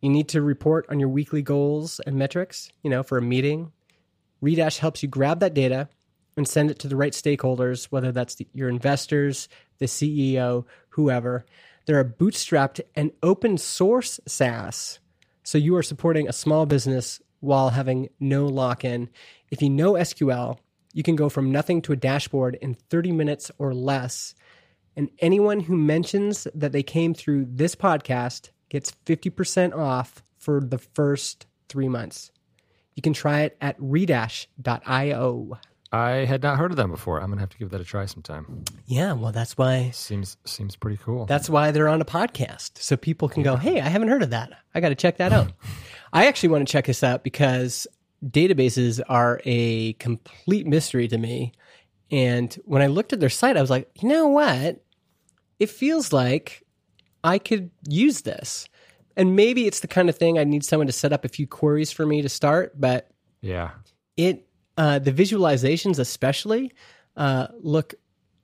[0.00, 3.72] You need to report on your weekly goals and metrics, you know, for a meeting.
[4.42, 5.88] Redash helps you grab that data
[6.36, 11.44] and send it to the right stakeholders, whether that's the, your investors, the CEO, whoever.
[11.86, 15.00] They're a bootstrapped and open source SaaS.
[15.42, 19.10] So you are supporting a small business while having no lock in.
[19.50, 20.58] If you know SQL,
[20.92, 24.34] you can go from nothing to a dashboard in 30 minutes or less.
[24.96, 30.78] And anyone who mentions that they came through this podcast gets 50% off for the
[30.78, 32.30] first three months.
[32.94, 35.58] You can try it at redash.io.
[35.92, 37.20] I had not heard of them before.
[37.20, 38.64] I'm gonna have to give that a try sometime.
[38.86, 41.26] Yeah, well, that's why Seems seems pretty cool.
[41.26, 44.30] that's why they're on a podcast, so people can go, "Hey, I haven't heard of
[44.30, 44.52] that.
[44.72, 45.52] I got to check that out."
[46.12, 47.88] I actually want to check this out because
[48.24, 51.52] databases are a complete mystery to me.
[52.12, 54.84] And when I looked at their site, I was like, you know what?
[55.58, 56.62] It feels like
[57.24, 58.68] I could use this.
[59.16, 61.46] And maybe it's the kind of thing I need someone to set up a few
[61.46, 63.10] queries for me to start, but
[63.42, 63.70] yeah.
[64.16, 64.46] it
[64.78, 66.72] uh, the visualizations especially
[67.16, 67.94] uh, look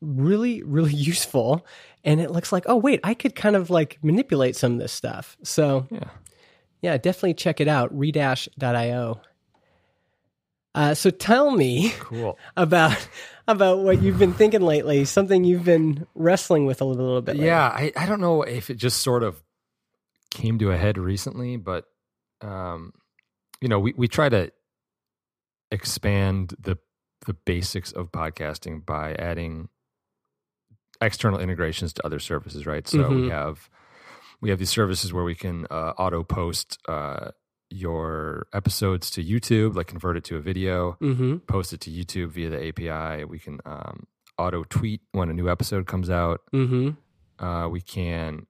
[0.03, 1.65] really really useful
[2.05, 4.93] and it looks like oh wait i could kind of like manipulate some of this
[4.93, 6.11] stuff so Yeah.
[6.83, 9.21] yeah definitely check it out redash.io
[10.75, 12.39] uh, so tell me Cool.
[12.57, 13.09] about
[13.49, 17.33] about what you've been thinking lately something you've been wrestling with a little, little bit
[17.35, 17.47] lately.
[17.47, 19.43] Yeah, I, I don't know if it just sort of
[20.31, 21.85] came to a head recently, but
[22.43, 22.93] um,
[23.61, 24.51] you know, we, we try to
[25.71, 26.79] expand the
[27.27, 29.69] the basics of podcasting by adding
[31.01, 32.87] external integrations to other services, right?
[32.87, 33.31] So we Mhm.
[33.31, 33.69] have
[34.41, 37.31] we have these services where we can uh, auto post uh,
[37.71, 41.39] your episodes to YouTube, like convert it to a video, mm-hmm.
[41.39, 43.25] post it to YouTube via the API.
[43.25, 44.07] We can um,
[44.39, 46.43] auto tweet when a new episode comes out.
[46.53, 47.45] Mm-hmm.
[47.45, 48.47] Uh, we can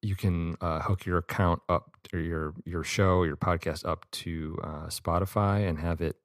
[0.00, 4.56] you can uh, hook your account up or your your show your podcast up to
[4.62, 6.16] uh, spotify and have it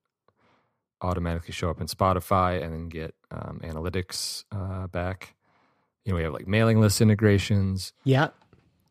[1.02, 5.36] automatically show up in spotify and then get um, analytics uh, back.
[6.06, 7.93] You know we have like mailing list integrations.
[8.04, 8.30] Yeah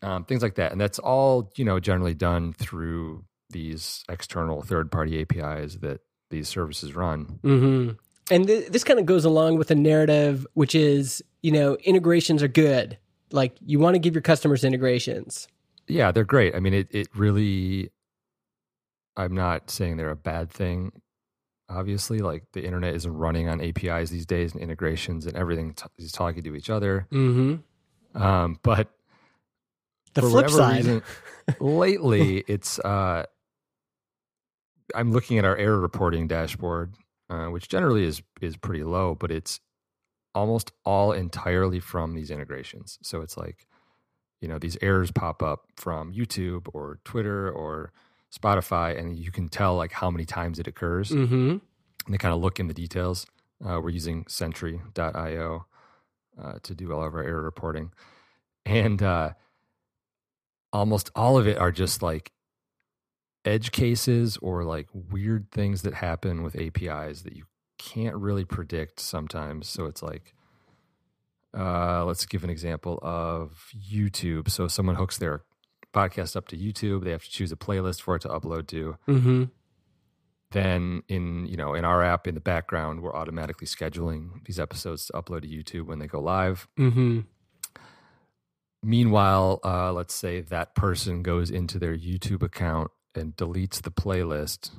[0.03, 4.91] um, things like that and that's all you know generally done through these external third
[4.91, 7.91] party apis that these services run Mm-hmm.
[8.31, 12.41] And th- this kind of goes along with the narrative, which is, you know, integrations
[12.43, 12.97] are good.
[13.33, 15.49] Like you want to give your customers integrations.
[15.89, 17.91] yeah they're great i mean it, it really
[19.17, 20.93] i'm not saying they're a bad thing
[21.69, 25.85] obviously like the internet isn't running on apis these days and integrations and everything t-
[25.99, 28.23] is talking to each other Mm-hmm.
[28.23, 28.89] um, but
[30.15, 30.77] The flip side.
[30.77, 31.03] reason,
[31.61, 33.25] lately it's uh,
[34.95, 36.95] i'm looking at our error reporting dashboard
[37.31, 39.61] uh, which generally is is pretty low but it's
[40.35, 43.67] almost all entirely from these integrations so it's like
[44.41, 47.93] you know these errors pop up from youtube or twitter or
[48.35, 51.51] spotify and you can tell like how many times it occurs mm-hmm.
[51.51, 51.61] and
[52.09, 53.27] they kind of look in the details.
[53.65, 55.67] Uh, we're using Sentry.io
[56.43, 57.93] uh, to do all of our error reporting,
[58.67, 59.31] and uh,
[60.73, 62.33] almost all of it are just like
[63.45, 67.45] edge cases or like weird things that happen with APIs that you
[67.79, 69.69] can't really predict sometimes.
[69.69, 70.35] So it's like,
[71.57, 74.49] uh, let's give an example of YouTube.
[74.49, 75.43] So someone hooks their
[75.93, 78.97] podcast up to YouTube, they have to choose a playlist for it to upload to.
[79.07, 79.45] Mm-hmm.
[80.53, 85.07] Then in you know in our app in the background, we're automatically scheduling these episodes
[85.07, 86.69] to upload to YouTube when they go live.
[86.79, 87.21] Mm-hmm.
[88.83, 94.71] Meanwhile, uh, let's say that person goes into their YouTube account and deletes the playlist,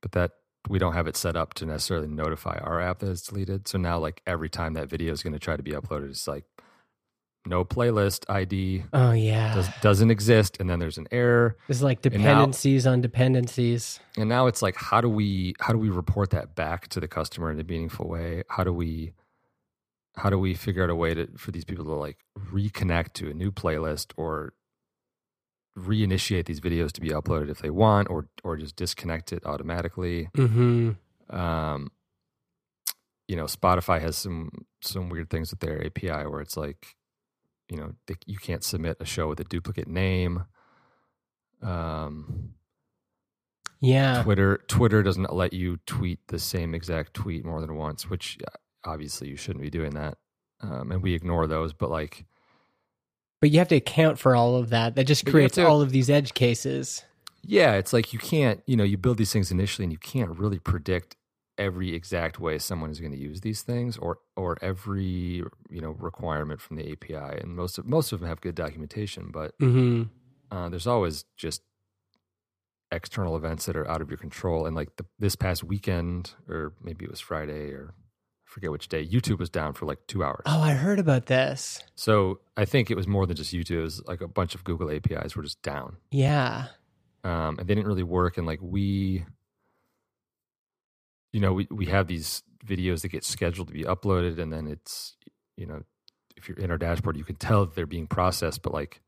[0.00, 0.32] but that
[0.68, 3.66] we don't have it set up to necessarily notify our app that it's deleted.
[3.66, 6.28] So now, like every time that video is going to try to be uploaded, it's
[6.28, 6.44] like
[7.44, 9.52] no playlist ID Oh yeah.
[9.56, 13.98] does, doesn't exist, and then there's an error, It's like now- dependencies on dependencies.
[14.16, 17.08] and now it's like how do we how do we report that back to the
[17.08, 18.44] customer in a meaningful way?
[18.48, 19.14] How do we
[20.16, 22.18] how do we figure out a way to for these people to like
[22.52, 24.52] reconnect to a new playlist or
[25.78, 30.28] reinitiate these videos to be uploaded if they want or or just disconnect it automatically
[30.36, 30.90] Mm-hmm.
[31.34, 31.90] um
[33.26, 34.50] you know spotify has some
[34.82, 36.96] some weird things with their api where it's like
[37.70, 40.44] you know they, you can't submit a show with a duplicate name
[41.62, 42.52] um
[43.80, 44.22] Yeah.
[44.22, 48.56] twitter twitter doesn't let you tweet the same exact tweet more than once which uh,
[48.84, 50.18] obviously you shouldn't be doing that
[50.60, 52.24] um and we ignore those but like
[53.40, 54.94] But you have to account for all of that.
[54.94, 57.04] That just But you have creates to- all of these edge cases.
[57.44, 60.30] Yeah, it's like you can't, you know, you build these things initially and you can't
[60.38, 61.16] really predict
[61.58, 65.90] every exact way someone is going to use these things or or every, you know,
[65.98, 70.02] requirement from the API and most of most of them have good documentation, but Mm-hmm.
[70.56, 71.62] uh, there's always just
[72.92, 76.74] external events that are out of your control and like the, this past weekend or
[76.82, 77.94] maybe it was Friday or
[78.52, 80.42] forget which day, YouTube was down for like 2 hours.
[80.46, 81.82] Oh, I heard about this.
[81.94, 84.62] So, I think it was more than just YouTube, it was like a bunch of
[84.64, 85.96] Google APIs were just down.
[86.10, 86.66] Yeah.
[87.24, 88.36] um, and they didn't really work.
[88.36, 89.24] And like we,
[91.32, 94.66] you know, we we have these videos that get scheduled to be uploaded, and then
[94.66, 95.16] it's
[95.56, 95.82] you know,
[96.36, 99.00] if you're in our dashboard, you can tell that they're being processed, but like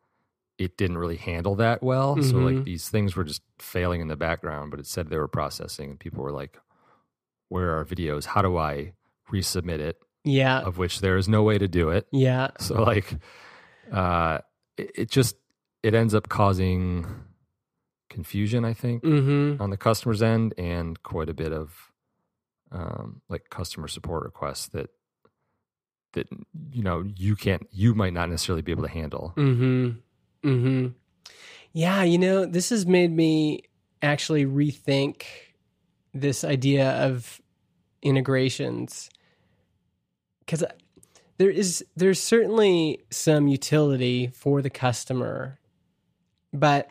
[0.56, 2.22] it didn't really handle that well.
[2.22, 2.64] So like Mhm.
[2.64, 5.98] these things were just failing in the background, but it said they were processing, and
[6.00, 6.58] people were like,
[7.48, 8.24] "Where are our videos?
[8.26, 8.92] How do I
[9.32, 10.60] resubmit it?" Yeah.
[10.60, 12.06] Of which there is no way to do it.
[12.10, 12.48] Yeah.
[12.60, 13.16] So like,
[13.92, 14.38] uh,
[14.76, 15.36] it, it just
[15.82, 17.06] it ends up causing
[18.08, 18.64] confusion.
[18.64, 19.60] I think Mm-hmm.
[19.62, 21.90] on the customer's end and quite a bit of
[22.72, 24.90] um, like customer support requests that
[26.14, 26.28] that
[26.70, 29.32] you know you can't you might not necessarily be able to handle.
[29.36, 30.48] Mm-hmm.
[30.48, 30.86] Mm-hmm.
[31.72, 33.62] Yeah, you know, this has made me
[34.00, 35.24] actually rethink
[36.12, 37.40] this idea of
[38.04, 39.10] integrations
[40.40, 40.70] because uh,
[41.38, 45.58] there is there's certainly some utility for the customer,
[46.52, 46.90] but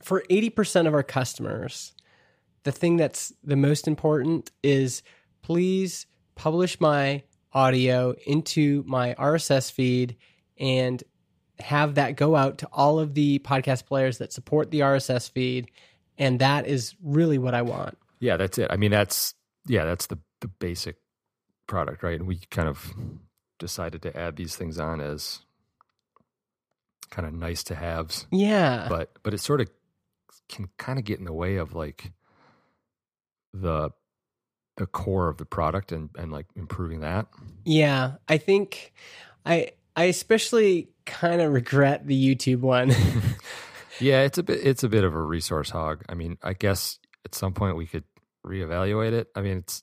[0.00, 1.94] for eighty percent of our customers,
[2.62, 5.02] the thing that's the most important is
[5.42, 7.22] please publish my
[7.52, 10.16] audio into my RSS feed
[10.58, 11.02] and
[11.58, 15.70] have that go out to all of the podcast players that support the RSS feed.
[16.18, 17.98] And that is really what I want.
[18.20, 18.68] Yeah, that's it.
[18.70, 19.34] I mean, that's
[19.66, 20.96] yeah, that's the the basic
[21.66, 22.18] product, right?
[22.18, 22.92] And we kind of
[23.58, 25.40] decided to add these things on as
[27.10, 28.86] kind of nice to haves, Yeah.
[28.88, 29.68] but but it sort of
[30.48, 32.12] can kind of get in the way of like
[33.54, 33.90] the
[34.76, 37.26] the core of the product and and like improving that.
[37.64, 38.12] yeah.
[38.28, 38.92] I think
[39.44, 42.92] I I especially kind of regret the YouTube one.
[44.00, 46.02] Yeah, it's a bit it's a bit of a resource hog.
[46.08, 48.02] I mean, I guess at some point we could
[48.46, 49.28] reevaluate it.
[49.34, 49.82] I mean, it's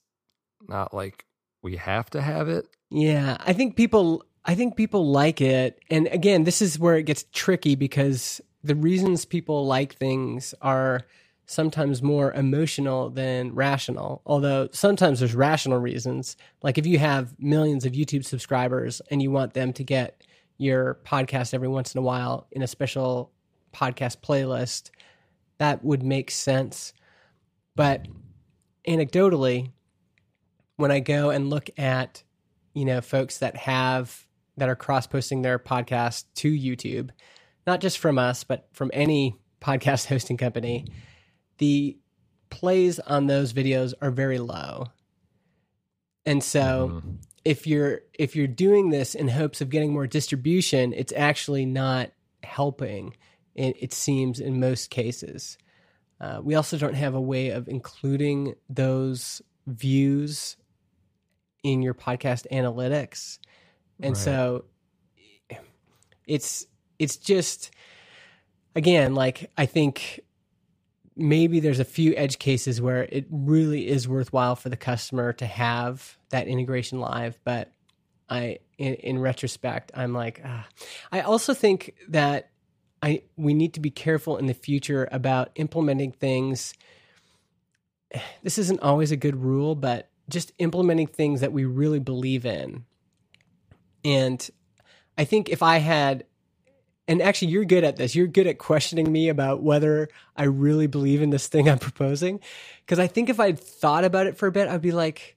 [0.68, 1.26] not like
[1.62, 2.68] we have to have it.
[2.90, 5.80] Yeah, I think people I think people like it.
[5.90, 11.02] And again, this is where it gets tricky because the reasons people like things are
[11.46, 14.22] sometimes more emotional than rational.
[14.26, 16.38] Although sometimes there's rational reasons.
[16.62, 20.24] Like if you have millions of YouTube subscribers and you want them to get
[20.58, 23.32] your podcast every once in a while in a special
[23.74, 24.92] podcast playlist,
[25.58, 26.94] that would make sense.
[27.76, 28.08] But
[28.90, 29.72] anecdotally,
[30.78, 32.24] when I go and look at,
[32.74, 34.26] you know, folks that have
[34.58, 37.12] that are cross posting their podcast to YouTube,
[37.66, 40.86] not just from us, but from any podcast hosting company,
[41.60, 41.98] the
[42.50, 44.88] plays on those videos are very low.
[46.26, 47.18] And so Mhm.
[47.46, 52.12] if you're if you're doing this in hopes of getting more distribution, it's actually not
[52.44, 53.16] helping.
[53.56, 55.58] It, it seems in most cases.
[56.20, 60.58] Uh, we also don't have a way of including those views
[61.64, 63.40] in your podcast analytics,
[64.02, 64.18] and Right.
[64.18, 64.66] so
[66.28, 66.66] it's
[67.00, 67.72] it's just
[68.76, 70.22] again, like I think
[71.16, 75.46] maybe there's a few edge cases where it really is worthwhile for the customer to
[75.46, 77.72] have that integration live, but
[78.30, 80.68] I in, in retrospect, I'm like, ah.
[81.12, 82.52] I also think that
[83.02, 86.74] I we need to be careful in the future about implementing things.
[88.44, 92.86] This isn't always a good rule, but just implementing things that we really believe in.
[94.04, 94.48] And
[95.18, 96.26] I think if I had
[97.08, 98.14] and actually you're good at this.
[98.14, 102.40] You're good at questioning me about whether I really believe in this thing I'm proposing.
[102.86, 105.36] Cuz I think if I'd thought about it for a bit, I'd be like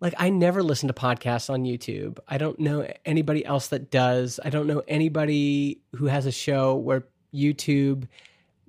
[0.00, 2.18] like I never listen to podcasts on YouTube.
[2.26, 4.40] I don't know anybody else that does.
[4.42, 8.06] I don't know anybody who has a show where YouTube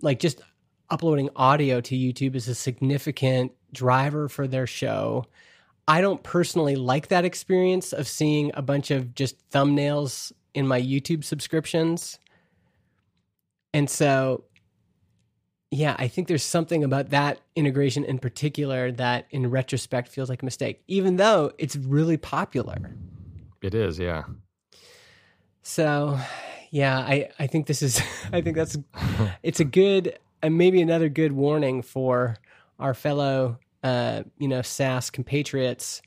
[0.01, 0.41] like just
[0.89, 5.25] uploading audio to YouTube is a significant driver for their show.
[5.87, 10.81] I don't personally like that experience of seeing a bunch of just thumbnails in my
[10.81, 12.19] YouTube subscriptions.
[13.73, 14.43] And so
[15.71, 20.41] yeah, I think there's something about that integration in particular that in retrospect feels like
[20.41, 22.93] a mistake, even though it's really popular.
[23.61, 24.23] It is, yeah.
[25.63, 26.19] So,
[26.71, 28.01] yeah, I, I think this is,
[28.33, 28.77] I think that's,
[29.43, 32.35] it's a good, and maybe another good warning for
[32.77, 36.01] our fellow, uh, you know, SaaS compatriots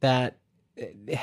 [0.00, 0.38] that
[0.80, 1.16] uh,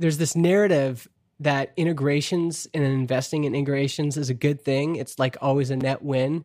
[0.00, 1.08] there's this narrative
[1.38, 4.96] that integrations and investing in integrations is a good thing.
[4.96, 6.44] It's like always a net win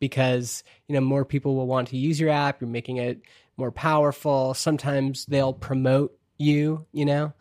[0.00, 3.20] because you know more people will want to use your app you're making it
[3.56, 7.32] more powerful sometimes they'll promote you you know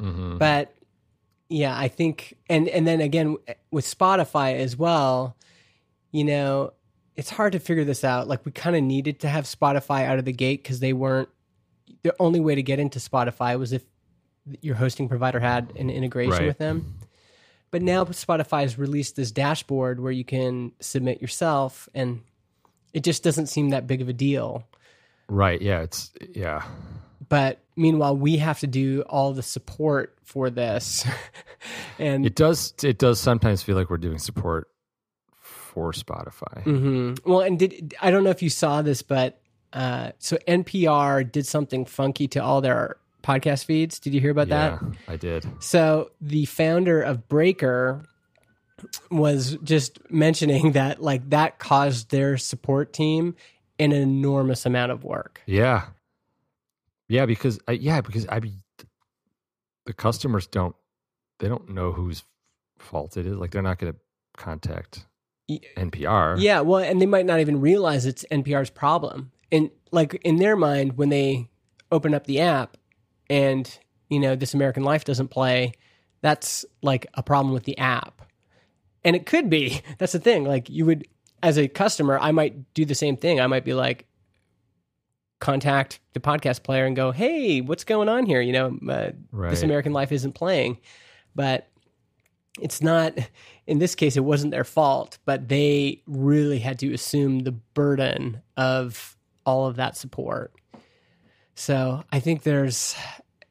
[0.00, 0.38] mm-hmm.
[0.38, 0.74] but
[1.48, 3.36] yeah i think and and then again
[3.70, 5.36] with spotify as well
[6.12, 6.72] you know
[7.16, 10.18] it's hard to figure this out like we kind of needed to have spotify out
[10.18, 11.28] of the gate because they weren't
[12.02, 13.82] the only way to get into spotify was if
[14.60, 16.46] your hosting provider had an integration right.
[16.46, 16.98] with them
[17.70, 22.22] but now Spotify has released this dashboard where you can submit yourself, and
[22.92, 24.64] it just doesn't seem that big of a deal.
[25.28, 25.60] Right.
[25.60, 25.80] Yeah.
[25.82, 26.64] It's, yeah.
[27.28, 31.04] But meanwhile, we have to do all the support for this.
[31.98, 34.68] and it does, it does sometimes feel like we're doing support
[35.42, 36.64] for Spotify.
[36.64, 37.30] Mm-hmm.
[37.30, 39.40] Well, and did, I don't know if you saw this, but
[39.72, 43.98] uh, so NPR did something funky to all their podcast feeds.
[43.98, 44.82] Did you hear about yeah, that?
[45.06, 45.46] I did.
[45.60, 48.04] So the founder of Breaker
[49.10, 53.34] was just mentioning that like that caused their support team
[53.78, 55.42] an enormous amount of work.
[55.46, 55.86] Yeah.
[57.08, 58.62] Yeah, because uh, yeah, because I mean
[59.86, 60.76] the customers don't
[61.38, 62.24] they don't know whose
[62.78, 63.36] fault it is.
[63.36, 63.98] Like they're not going to
[64.36, 65.06] contact
[65.50, 66.40] NPR.
[66.40, 69.32] Yeah, well, and they might not even realize it's NPR's problem.
[69.50, 71.48] And like in their mind when they
[71.90, 72.76] open up the app,
[73.28, 75.72] and you know this American Life doesn't play,
[76.20, 78.22] that's like a problem with the app.
[79.04, 79.80] And it could be.
[79.98, 80.44] That's the thing.
[80.44, 81.06] Like you would
[81.42, 83.40] as a customer, I might do the same thing.
[83.40, 84.06] I might be like
[85.38, 88.40] contact the podcast player and go, "Hey, what's going on here?
[88.40, 89.50] You know, uh, right.
[89.50, 90.78] this American Life isn't playing."
[91.34, 91.68] But
[92.60, 93.16] it's not
[93.66, 98.42] in this case it wasn't their fault, but they really had to assume the burden
[98.56, 99.16] of
[99.46, 100.52] all of that support.
[101.58, 102.94] So I think there's,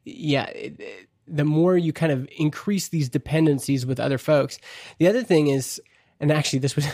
[0.06, 4.58] yeah, it, it, the more you kind of increase these dependencies with other folks.
[4.98, 5.78] The other thing is,
[6.18, 6.90] and actually, this would,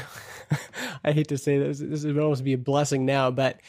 [1.04, 3.60] I hate to say this, this would almost be a blessing now, but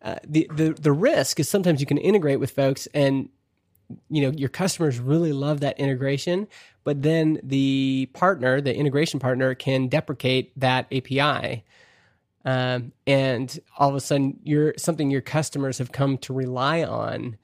[0.00, 3.28] uh, the, the, the risk is sometimes you can integrate with folks and
[4.08, 6.48] you know your customers really love that integration
[6.82, 11.62] but then the partner the integration partner can deprecate that api
[12.44, 17.36] um, and all of a sudden you're something your customers have come to rely on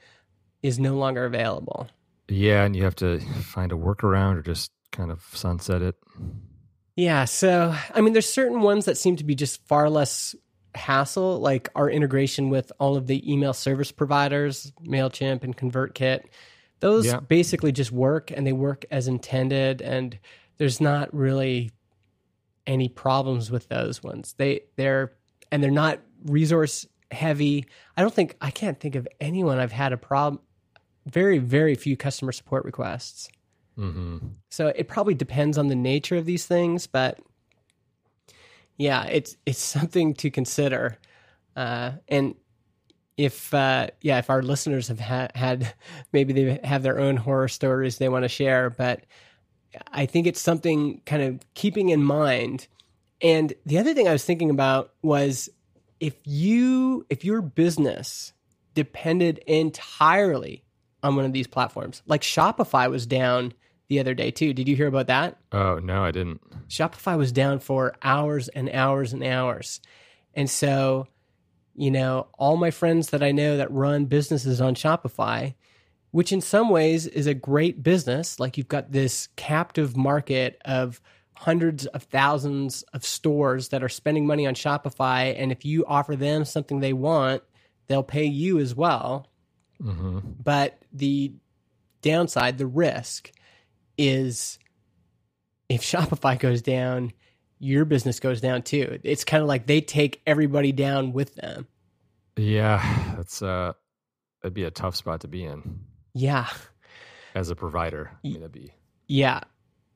[0.62, 1.88] is no longer available.
[2.28, 5.96] Yeah and you have to find a workaround or just kind of sunset it.
[6.96, 10.34] Yeah so i mean there's certain ones that seem to be just far less
[10.74, 16.22] hassle like our integration with all of the email service providers mailchimp and convertkit.
[16.80, 17.20] Those yeah.
[17.20, 20.18] basically just work and they work as intended and
[20.58, 21.70] there's not really
[22.68, 24.34] any problems with those ones.
[24.36, 25.12] They they're
[25.50, 27.66] and they're not resource heavy.
[27.96, 30.40] I don't think I can't think of anyone I've had a problem.
[31.06, 33.28] Very very few customer support requests.
[33.76, 34.18] Mm-hmm.
[34.50, 37.18] So it probably depends on the nature of these things, but
[38.76, 40.98] yeah, it's it's something to consider.
[41.56, 42.36] Uh, and
[43.16, 45.74] if uh, yeah, if our listeners have ha- had
[46.12, 49.04] maybe they have their own horror stories they want to share, but
[49.90, 52.66] I think it's something kind of keeping in mind.
[53.20, 55.48] And the other thing I was thinking about was
[56.00, 58.32] if you if your business
[58.74, 60.64] depended entirely
[61.02, 63.52] on one of these platforms, like Shopify was down
[63.88, 64.52] the other day too.
[64.52, 65.38] Did you hear about that?
[65.52, 66.40] Oh no, I didn't.
[66.68, 69.80] Shopify was down for hours and hours and hours.
[70.34, 71.08] And so,
[71.74, 75.54] you know, all my friends that I know that run businesses on Shopify,
[76.10, 81.00] which in some ways is a great business, like you've got this captive market of
[81.34, 85.34] hundreds of thousands of stores that are spending money on Shopify.
[85.38, 87.42] And if you offer them something they want,
[87.86, 89.28] they'll pay you as well.
[89.80, 91.32] hmm But the
[92.02, 93.30] downside, the risk
[93.96, 94.58] is
[95.68, 97.12] if Shopify goes down,
[97.58, 98.98] your business goes down too.
[99.02, 101.66] It's kind of like they take everybody down with them.
[102.36, 103.72] Yeah, that's uh,
[104.42, 105.80] that'd be a tough spot to be in
[106.18, 106.48] Yeah.
[107.34, 108.10] as a provider.
[108.24, 108.72] I mean, that'd be
[109.06, 109.40] Yeah.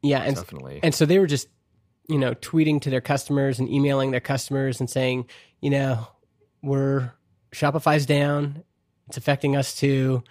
[0.03, 0.23] Yeah.
[0.23, 0.81] And, definitely.
[0.83, 1.49] and so they were just,
[2.09, 5.27] you know, tweeting to their customers and emailing their customers and saying,
[5.61, 6.07] you know,
[6.63, 7.13] we're
[7.53, 8.65] Shopify's down.
[9.09, 10.23] It's affecting us too.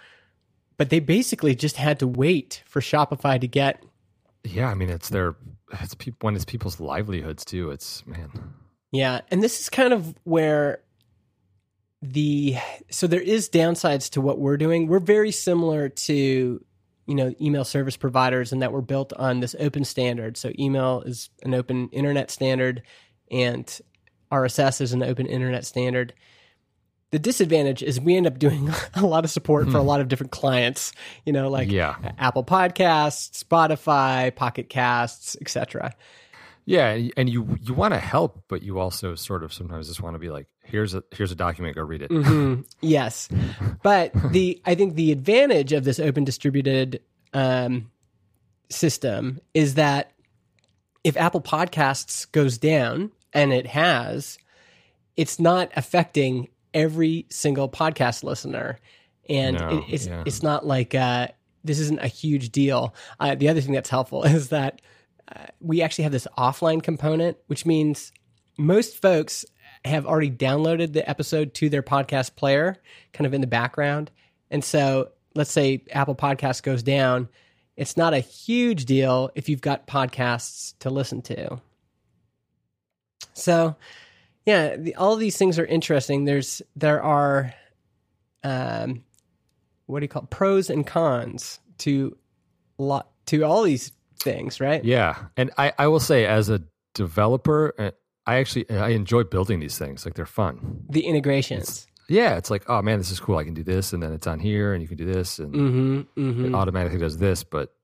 [0.76, 3.82] But they basically just had to wait for Shopify to get
[4.44, 5.36] yeah, I mean, it's their
[5.80, 7.70] it's peop when it's people's livelihoods too.
[7.70, 8.54] It's man.
[8.90, 10.80] Yeah, and this is kind of where
[12.02, 12.56] the
[12.90, 14.88] so there is downsides to what we're doing.
[14.88, 16.64] We're very similar to
[17.06, 20.36] you know email service providers in that we're built on this open standard.
[20.36, 22.82] So email is an open internet standard
[23.30, 23.80] and
[24.32, 26.12] RSS is an open internet standard.
[27.12, 29.86] The disadvantage is we end up doing a lot of support for a hmm.
[29.86, 30.92] lot of different clients,
[31.24, 31.94] you know, like Yeah.
[32.18, 35.94] Apple Podcasts, Spotify, Pocket Casts, etc.
[36.64, 40.14] Yeah, and you you want to help, but you also sort of sometimes just want
[40.14, 42.10] to be like, here's a here's a document, go read it.
[42.10, 42.64] Mhm.
[42.80, 43.28] Yes,
[43.82, 47.00] but the I think the advantage of this open distributed
[47.32, 47.90] um,
[48.68, 50.12] system is that
[51.04, 54.38] if Apple Podcasts goes down, and it has,
[55.16, 58.78] it's not affecting every single podcast listener,
[59.28, 60.22] and No, it, it's yeah.
[60.26, 61.28] it's not like uh,
[61.64, 62.94] this isn't a huge deal.
[63.20, 64.80] Uh, the other thing that's helpful is that
[65.34, 68.12] uh, we actually have this offline component, which means
[68.58, 69.44] most folks
[69.84, 72.76] have already downloaded the episode to their podcast player,
[73.12, 74.10] kind of in the background.
[74.50, 77.28] And so, let's say Apple Podcast goes down,
[77.76, 81.60] it's not a huge deal if you've got podcasts to listen to.
[83.34, 83.76] So,
[84.44, 86.24] yeah, the, all these things are interesting.
[86.24, 87.54] There's there are,
[88.44, 89.04] um,
[89.86, 90.30] what do you call it?
[90.30, 92.16] pros and cons to
[92.78, 94.84] lot to all these things, right?
[94.84, 96.62] Yeah, and I I will say as a
[96.94, 97.90] developer, uh,
[98.26, 100.04] I actually I enjoy building these things.
[100.04, 100.84] Like they're fun.
[100.88, 101.86] The integrations.
[102.08, 103.36] Yeah, it's like oh man, this is cool.
[103.38, 105.54] I can do this, and then it's on here, and you can do this, and
[105.54, 105.98] Mm-hmm.
[106.00, 106.54] it Mm-hmm.
[106.54, 107.42] automatically does this.
[107.44, 107.74] But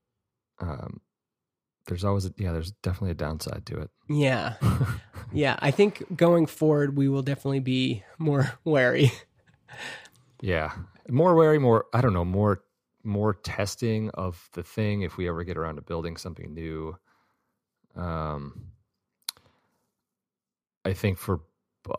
[0.61, 1.01] um,
[1.87, 3.91] there's always a, yeah, there's definitely a downside to it.
[4.09, 4.55] Yeah.
[5.31, 5.57] Yeah.
[5.59, 9.13] I think going forward, we will definitely be more wary.
[10.41, 10.73] Yeah,
[11.09, 12.63] more wary, more I don't know, more
[13.05, 16.97] more testing of the thing if we ever get around to building something new.
[17.97, 18.69] Um,
[20.89, 21.41] I think for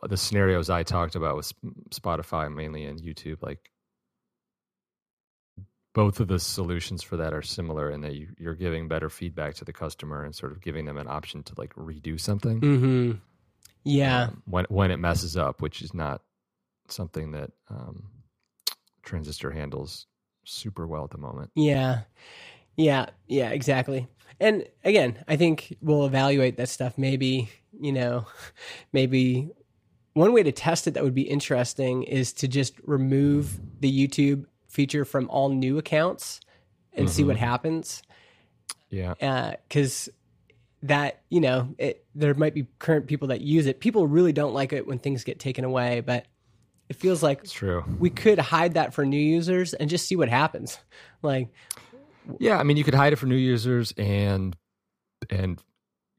[0.08, 1.54] the scenarios I talked about with
[1.92, 3.72] Spotify mainly and YouTube, like
[5.94, 9.56] both of the solutions for that are similar in that you, you're giving better feedback
[9.56, 13.12] to the customer and sort of giving them an option to like redo something Mm-hmm.
[13.84, 14.24] Yeah.
[14.24, 16.22] um, when when it messes up, which is not
[16.90, 18.10] something that um,
[19.04, 20.06] Transistor handles
[20.46, 21.52] super well at the moment.
[21.56, 22.02] Yeah.
[22.76, 23.08] Yeah.
[23.28, 23.50] Yeah.
[23.50, 24.08] Exactly.
[24.40, 26.98] And again, I think we'll evaluate that stuff.
[26.98, 28.26] Maybe, you know,
[28.94, 29.50] maybe
[30.14, 34.46] one way to test it that would be interesting is to just remove the YouTube
[34.68, 36.40] feature from all new accounts
[36.94, 37.46] and see what mm-hmm.
[37.46, 38.02] happens.
[38.90, 40.10] Yeah, uh, because
[40.84, 44.54] that you know it, there might be current people that use it people really don't
[44.54, 46.26] like it when things get taken away but
[46.88, 47.84] it feels like it's true.
[48.00, 50.80] we could hide that for new users and just see what happens
[51.22, 51.50] like
[52.40, 54.56] Yeah, I mean, you could hide it for new users and
[55.30, 55.62] and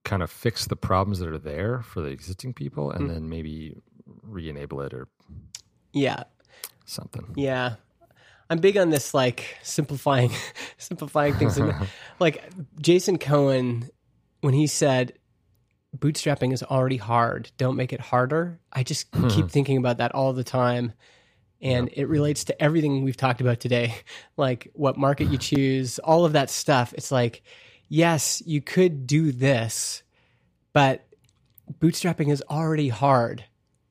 [0.04, 3.14] kind of fix the problems that are there for the existing people, and mm.
[3.14, 3.76] then maybe
[4.22, 5.08] re-enable it or
[5.92, 6.24] yeah.
[6.84, 7.26] something.
[7.36, 7.76] yeah.
[8.48, 10.32] I'm big on this like simplifying
[10.78, 11.58] simplifying things.
[12.18, 12.42] Like
[12.80, 13.88] jason cohen
[14.40, 15.12] when he said
[15.96, 17.50] bootstrapping is already hard.
[17.58, 19.46] Don't make it harder i just keep hmm.
[19.46, 20.92] thinking about that all the time
[21.62, 23.94] and it relates to everything we've talked about today
[24.36, 27.42] like what market you choose all of that stuff it's like
[27.88, 30.02] yes you could do this
[30.72, 31.06] but
[31.80, 33.44] bootstrapping is already hard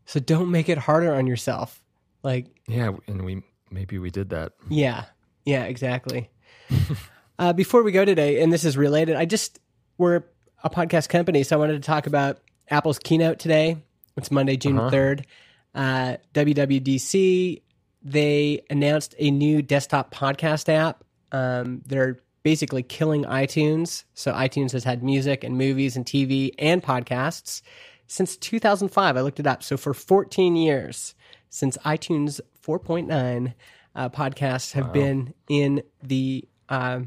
[0.06, 1.82] so don't make it harder on yourself
[2.24, 4.54] like Yeah, and we maybe we did that.
[4.68, 5.06] yeah,
[5.46, 6.30] yeah, exactly.
[7.40, 9.60] uh, before we go today, and this is related, I just
[9.98, 10.24] we're
[10.64, 12.40] a podcast company, so I wanted to talk about
[12.70, 13.78] Apple's keynote today.
[14.18, 14.90] It's Monday, June Uh-huh.
[14.90, 15.26] 3rd.
[15.76, 17.62] Uh, WWDC
[18.02, 21.04] they announced a new desktop podcast app.
[21.32, 24.06] Um, they're basically killing iTunes.
[24.14, 27.62] So iTunes has had music and movies and TV and podcasts
[28.08, 29.18] since 2005.
[29.18, 29.64] I looked it up.
[29.64, 31.14] So for 14 years,
[31.50, 33.54] since iTunes 4.9,
[33.96, 36.48] uh, podcasts have been in the.
[36.70, 37.02] Uh,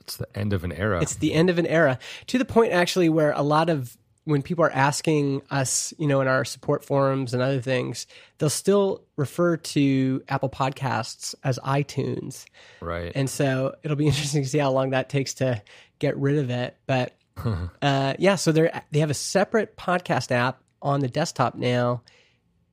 [0.00, 1.02] It's the end of an era.
[1.02, 1.98] it's the end of an era
[2.28, 3.96] to the point actually where a lot of
[4.26, 8.08] when people are asking us, you know, in our support forums and other things,
[8.38, 12.44] they'll still refer to Apple Podcasts as iTunes.
[12.80, 13.12] right.
[13.14, 15.62] And so it'll be interesting to see how long that takes to
[16.00, 16.76] get rid of it.
[16.88, 17.16] But
[17.82, 22.02] uh, yeah, so they they have a separate podcast app on the desktop now,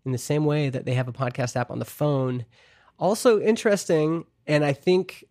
[0.05, 2.45] in the same way that they have a podcast app on the phone.
[2.97, 5.23] Also interesting, and I think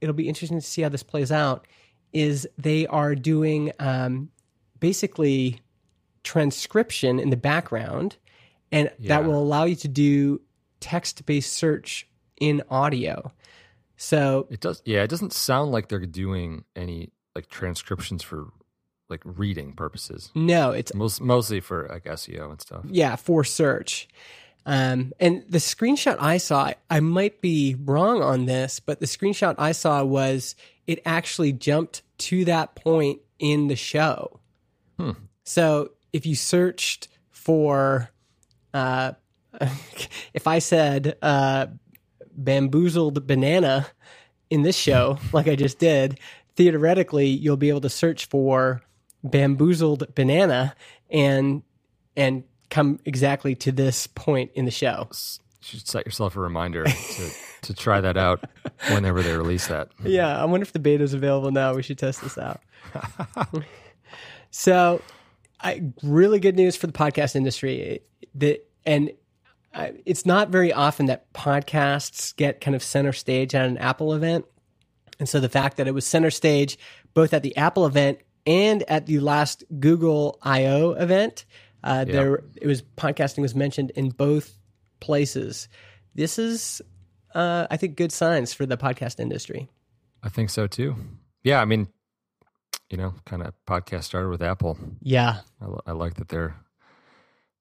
[0.00, 1.68] it'll be interesting to see how this plays out.
[2.12, 4.30] Is they are doing um,
[4.80, 5.60] basically
[6.28, 8.16] transcription in the background,
[8.70, 9.08] and Yeah.
[9.20, 10.40] that will allow you to do
[10.80, 12.06] text based search
[12.40, 13.32] in audio.
[13.96, 14.82] So It does.
[14.84, 18.48] Yeah, it doesn't sound like they're doing any like transcriptions for
[19.08, 20.30] like reading purposes.
[20.34, 22.84] no, it's Most mostly for like SEO and stuff.
[22.88, 24.06] yeah for search.
[24.66, 29.54] Um, and the screenshot I saw, I might be wrong on this, but the screenshot
[29.56, 30.54] I saw was
[30.86, 34.40] it actually jumped to that point in the show.
[34.98, 35.12] Hmm.
[35.44, 38.10] So if you searched for,
[38.74, 39.12] uh,
[40.34, 41.66] if I said uh,
[42.36, 43.86] bamboozled banana
[44.50, 46.18] in this show, like I just did,
[46.56, 48.82] theoretically you'll be able to search for
[49.22, 50.74] bamboozled banana
[51.10, 51.62] and
[52.16, 55.08] and come exactly to this point in the show.
[55.10, 57.30] You should set yourself a reminder to,
[57.62, 58.44] to try that out
[58.90, 59.88] whenever they release that.
[60.04, 61.74] Yeah, I wonder if the beta is available now.
[61.74, 62.60] We should test this out.
[64.50, 65.02] so,
[65.60, 68.00] I, really good news for the podcast industry.
[68.34, 69.10] The and
[69.74, 74.14] I, it's not very often that podcasts get kind of center stage at an Apple
[74.14, 74.44] event,
[75.18, 76.78] and so the fact that it was center stage
[77.14, 81.44] both at the Apple event and at the last Google I/O event,
[81.82, 84.58] uh, there it was podcasting was mentioned in both
[85.00, 85.68] places.
[86.14, 86.82] This is,
[87.34, 89.68] uh, I think, good signs for the podcast industry.
[90.22, 90.96] I think so too.
[91.44, 91.88] Yeah, I mean,
[92.90, 94.78] you know, kind of podcast started with Apple.
[95.02, 95.40] Yeah.
[95.60, 96.56] I, I like that they're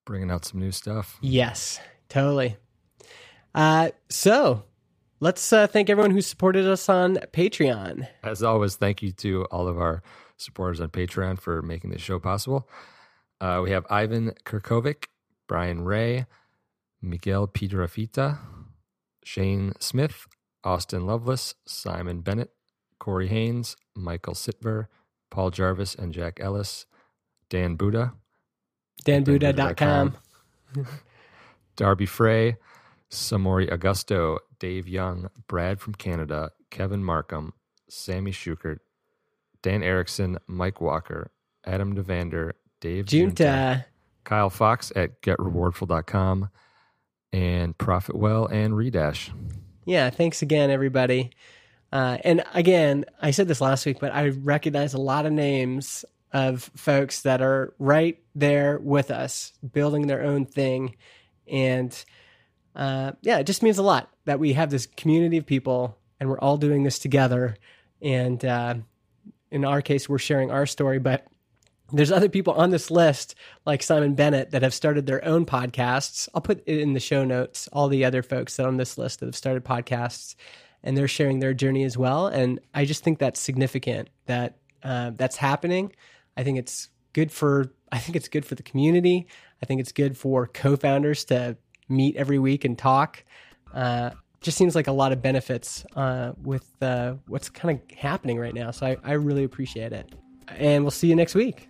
[0.05, 1.17] bringing out some new stuff.
[1.21, 1.79] Yes.
[2.09, 2.55] Totally.
[3.53, 4.63] Uh, so
[5.19, 8.07] let's uh, thank everyone who supported us on Patreon.
[8.23, 10.01] As always, thank you to all of our
[10.37, 12.69] supporters on Patreon for making this show possible.
[13.41, 15.05] Uh, we have Ivan Kirkovic,
[15.47, 16.25] Brian Ray,
[17.01, 18.39] Miguel Piedrafita,
[19.23, 20.27] Shane Smith,
[20.63, 22.51] Austin Lovelace, Simon Bennett,
[22.99, 24.87] Corey Haines, Michael Sitver,
[25.29, 26.85] Paul Jarvis, and Jack Ellis,
[27.49, 28.13] Dan Buddha,
[29.05, 30.17] danbuddha.com.
[31.75, 32.57] Darby Frey,
[33.11, 37.53] Samori Augusto, Dave Young, Brad from Canada, Kevin Markham,
[37.89, 38.79] Sammy Schukert,
[39.61, 41.31] Dan Erickson, Mike Walker,
[41.65, 43.85] Adam Devander, Dave Junta, Junta.
[44.23, 46.49] Kyle Fox at getrewardful.com,
[47.31, 49.31] and Profitwell and Redash.
[49.85, 50.09] Yeah.
[50.09, 51.31] Thanks again, everybody.
[51.91, 56.03] Uh, and again, I said this last week, but I recognize a lot of names
[56.33, 60.95] of folks that are right there with us, building their own thing.
[61.49, 61.97] And
[62.75, 66.29] uh, yeah, it just means a lot that we have this community of people and
[66.29, 67.55] we're all doing this together.
[68.01, 68.75] And uh,
[69.51, 71.25] in our case, we're sharing our story, but
[71.93, 73.35] there's other people on this list,
[73.65, 76.27] like Simon Bennett, that have started their own podcasts.
[76.35, 79.21] I'll put it in the show notes, all the other folks that on this list
[79.21, 80.35] that have started podcasts,
[80.83, 82.27] and they're sharing their journey as well.
[82.27, 85.91] And I just think that's significant that uh, that's happening.
[86.35, 89.27] I think it's good for I think it's good for the community.
[89.61, 91.57] I think it's good for co-founders to
[91.89, 93.23] meet every week and talk.
[93.73, 94.11] Uh,
[94.41, 98.53] just seems like a lot of benefits uh, with uh, what's kind of happening right
[98.53, 98.71] now.
[98.71, 100.13] So I, I really appreciate it.
[100.47, 101.69] And we'll see you next week.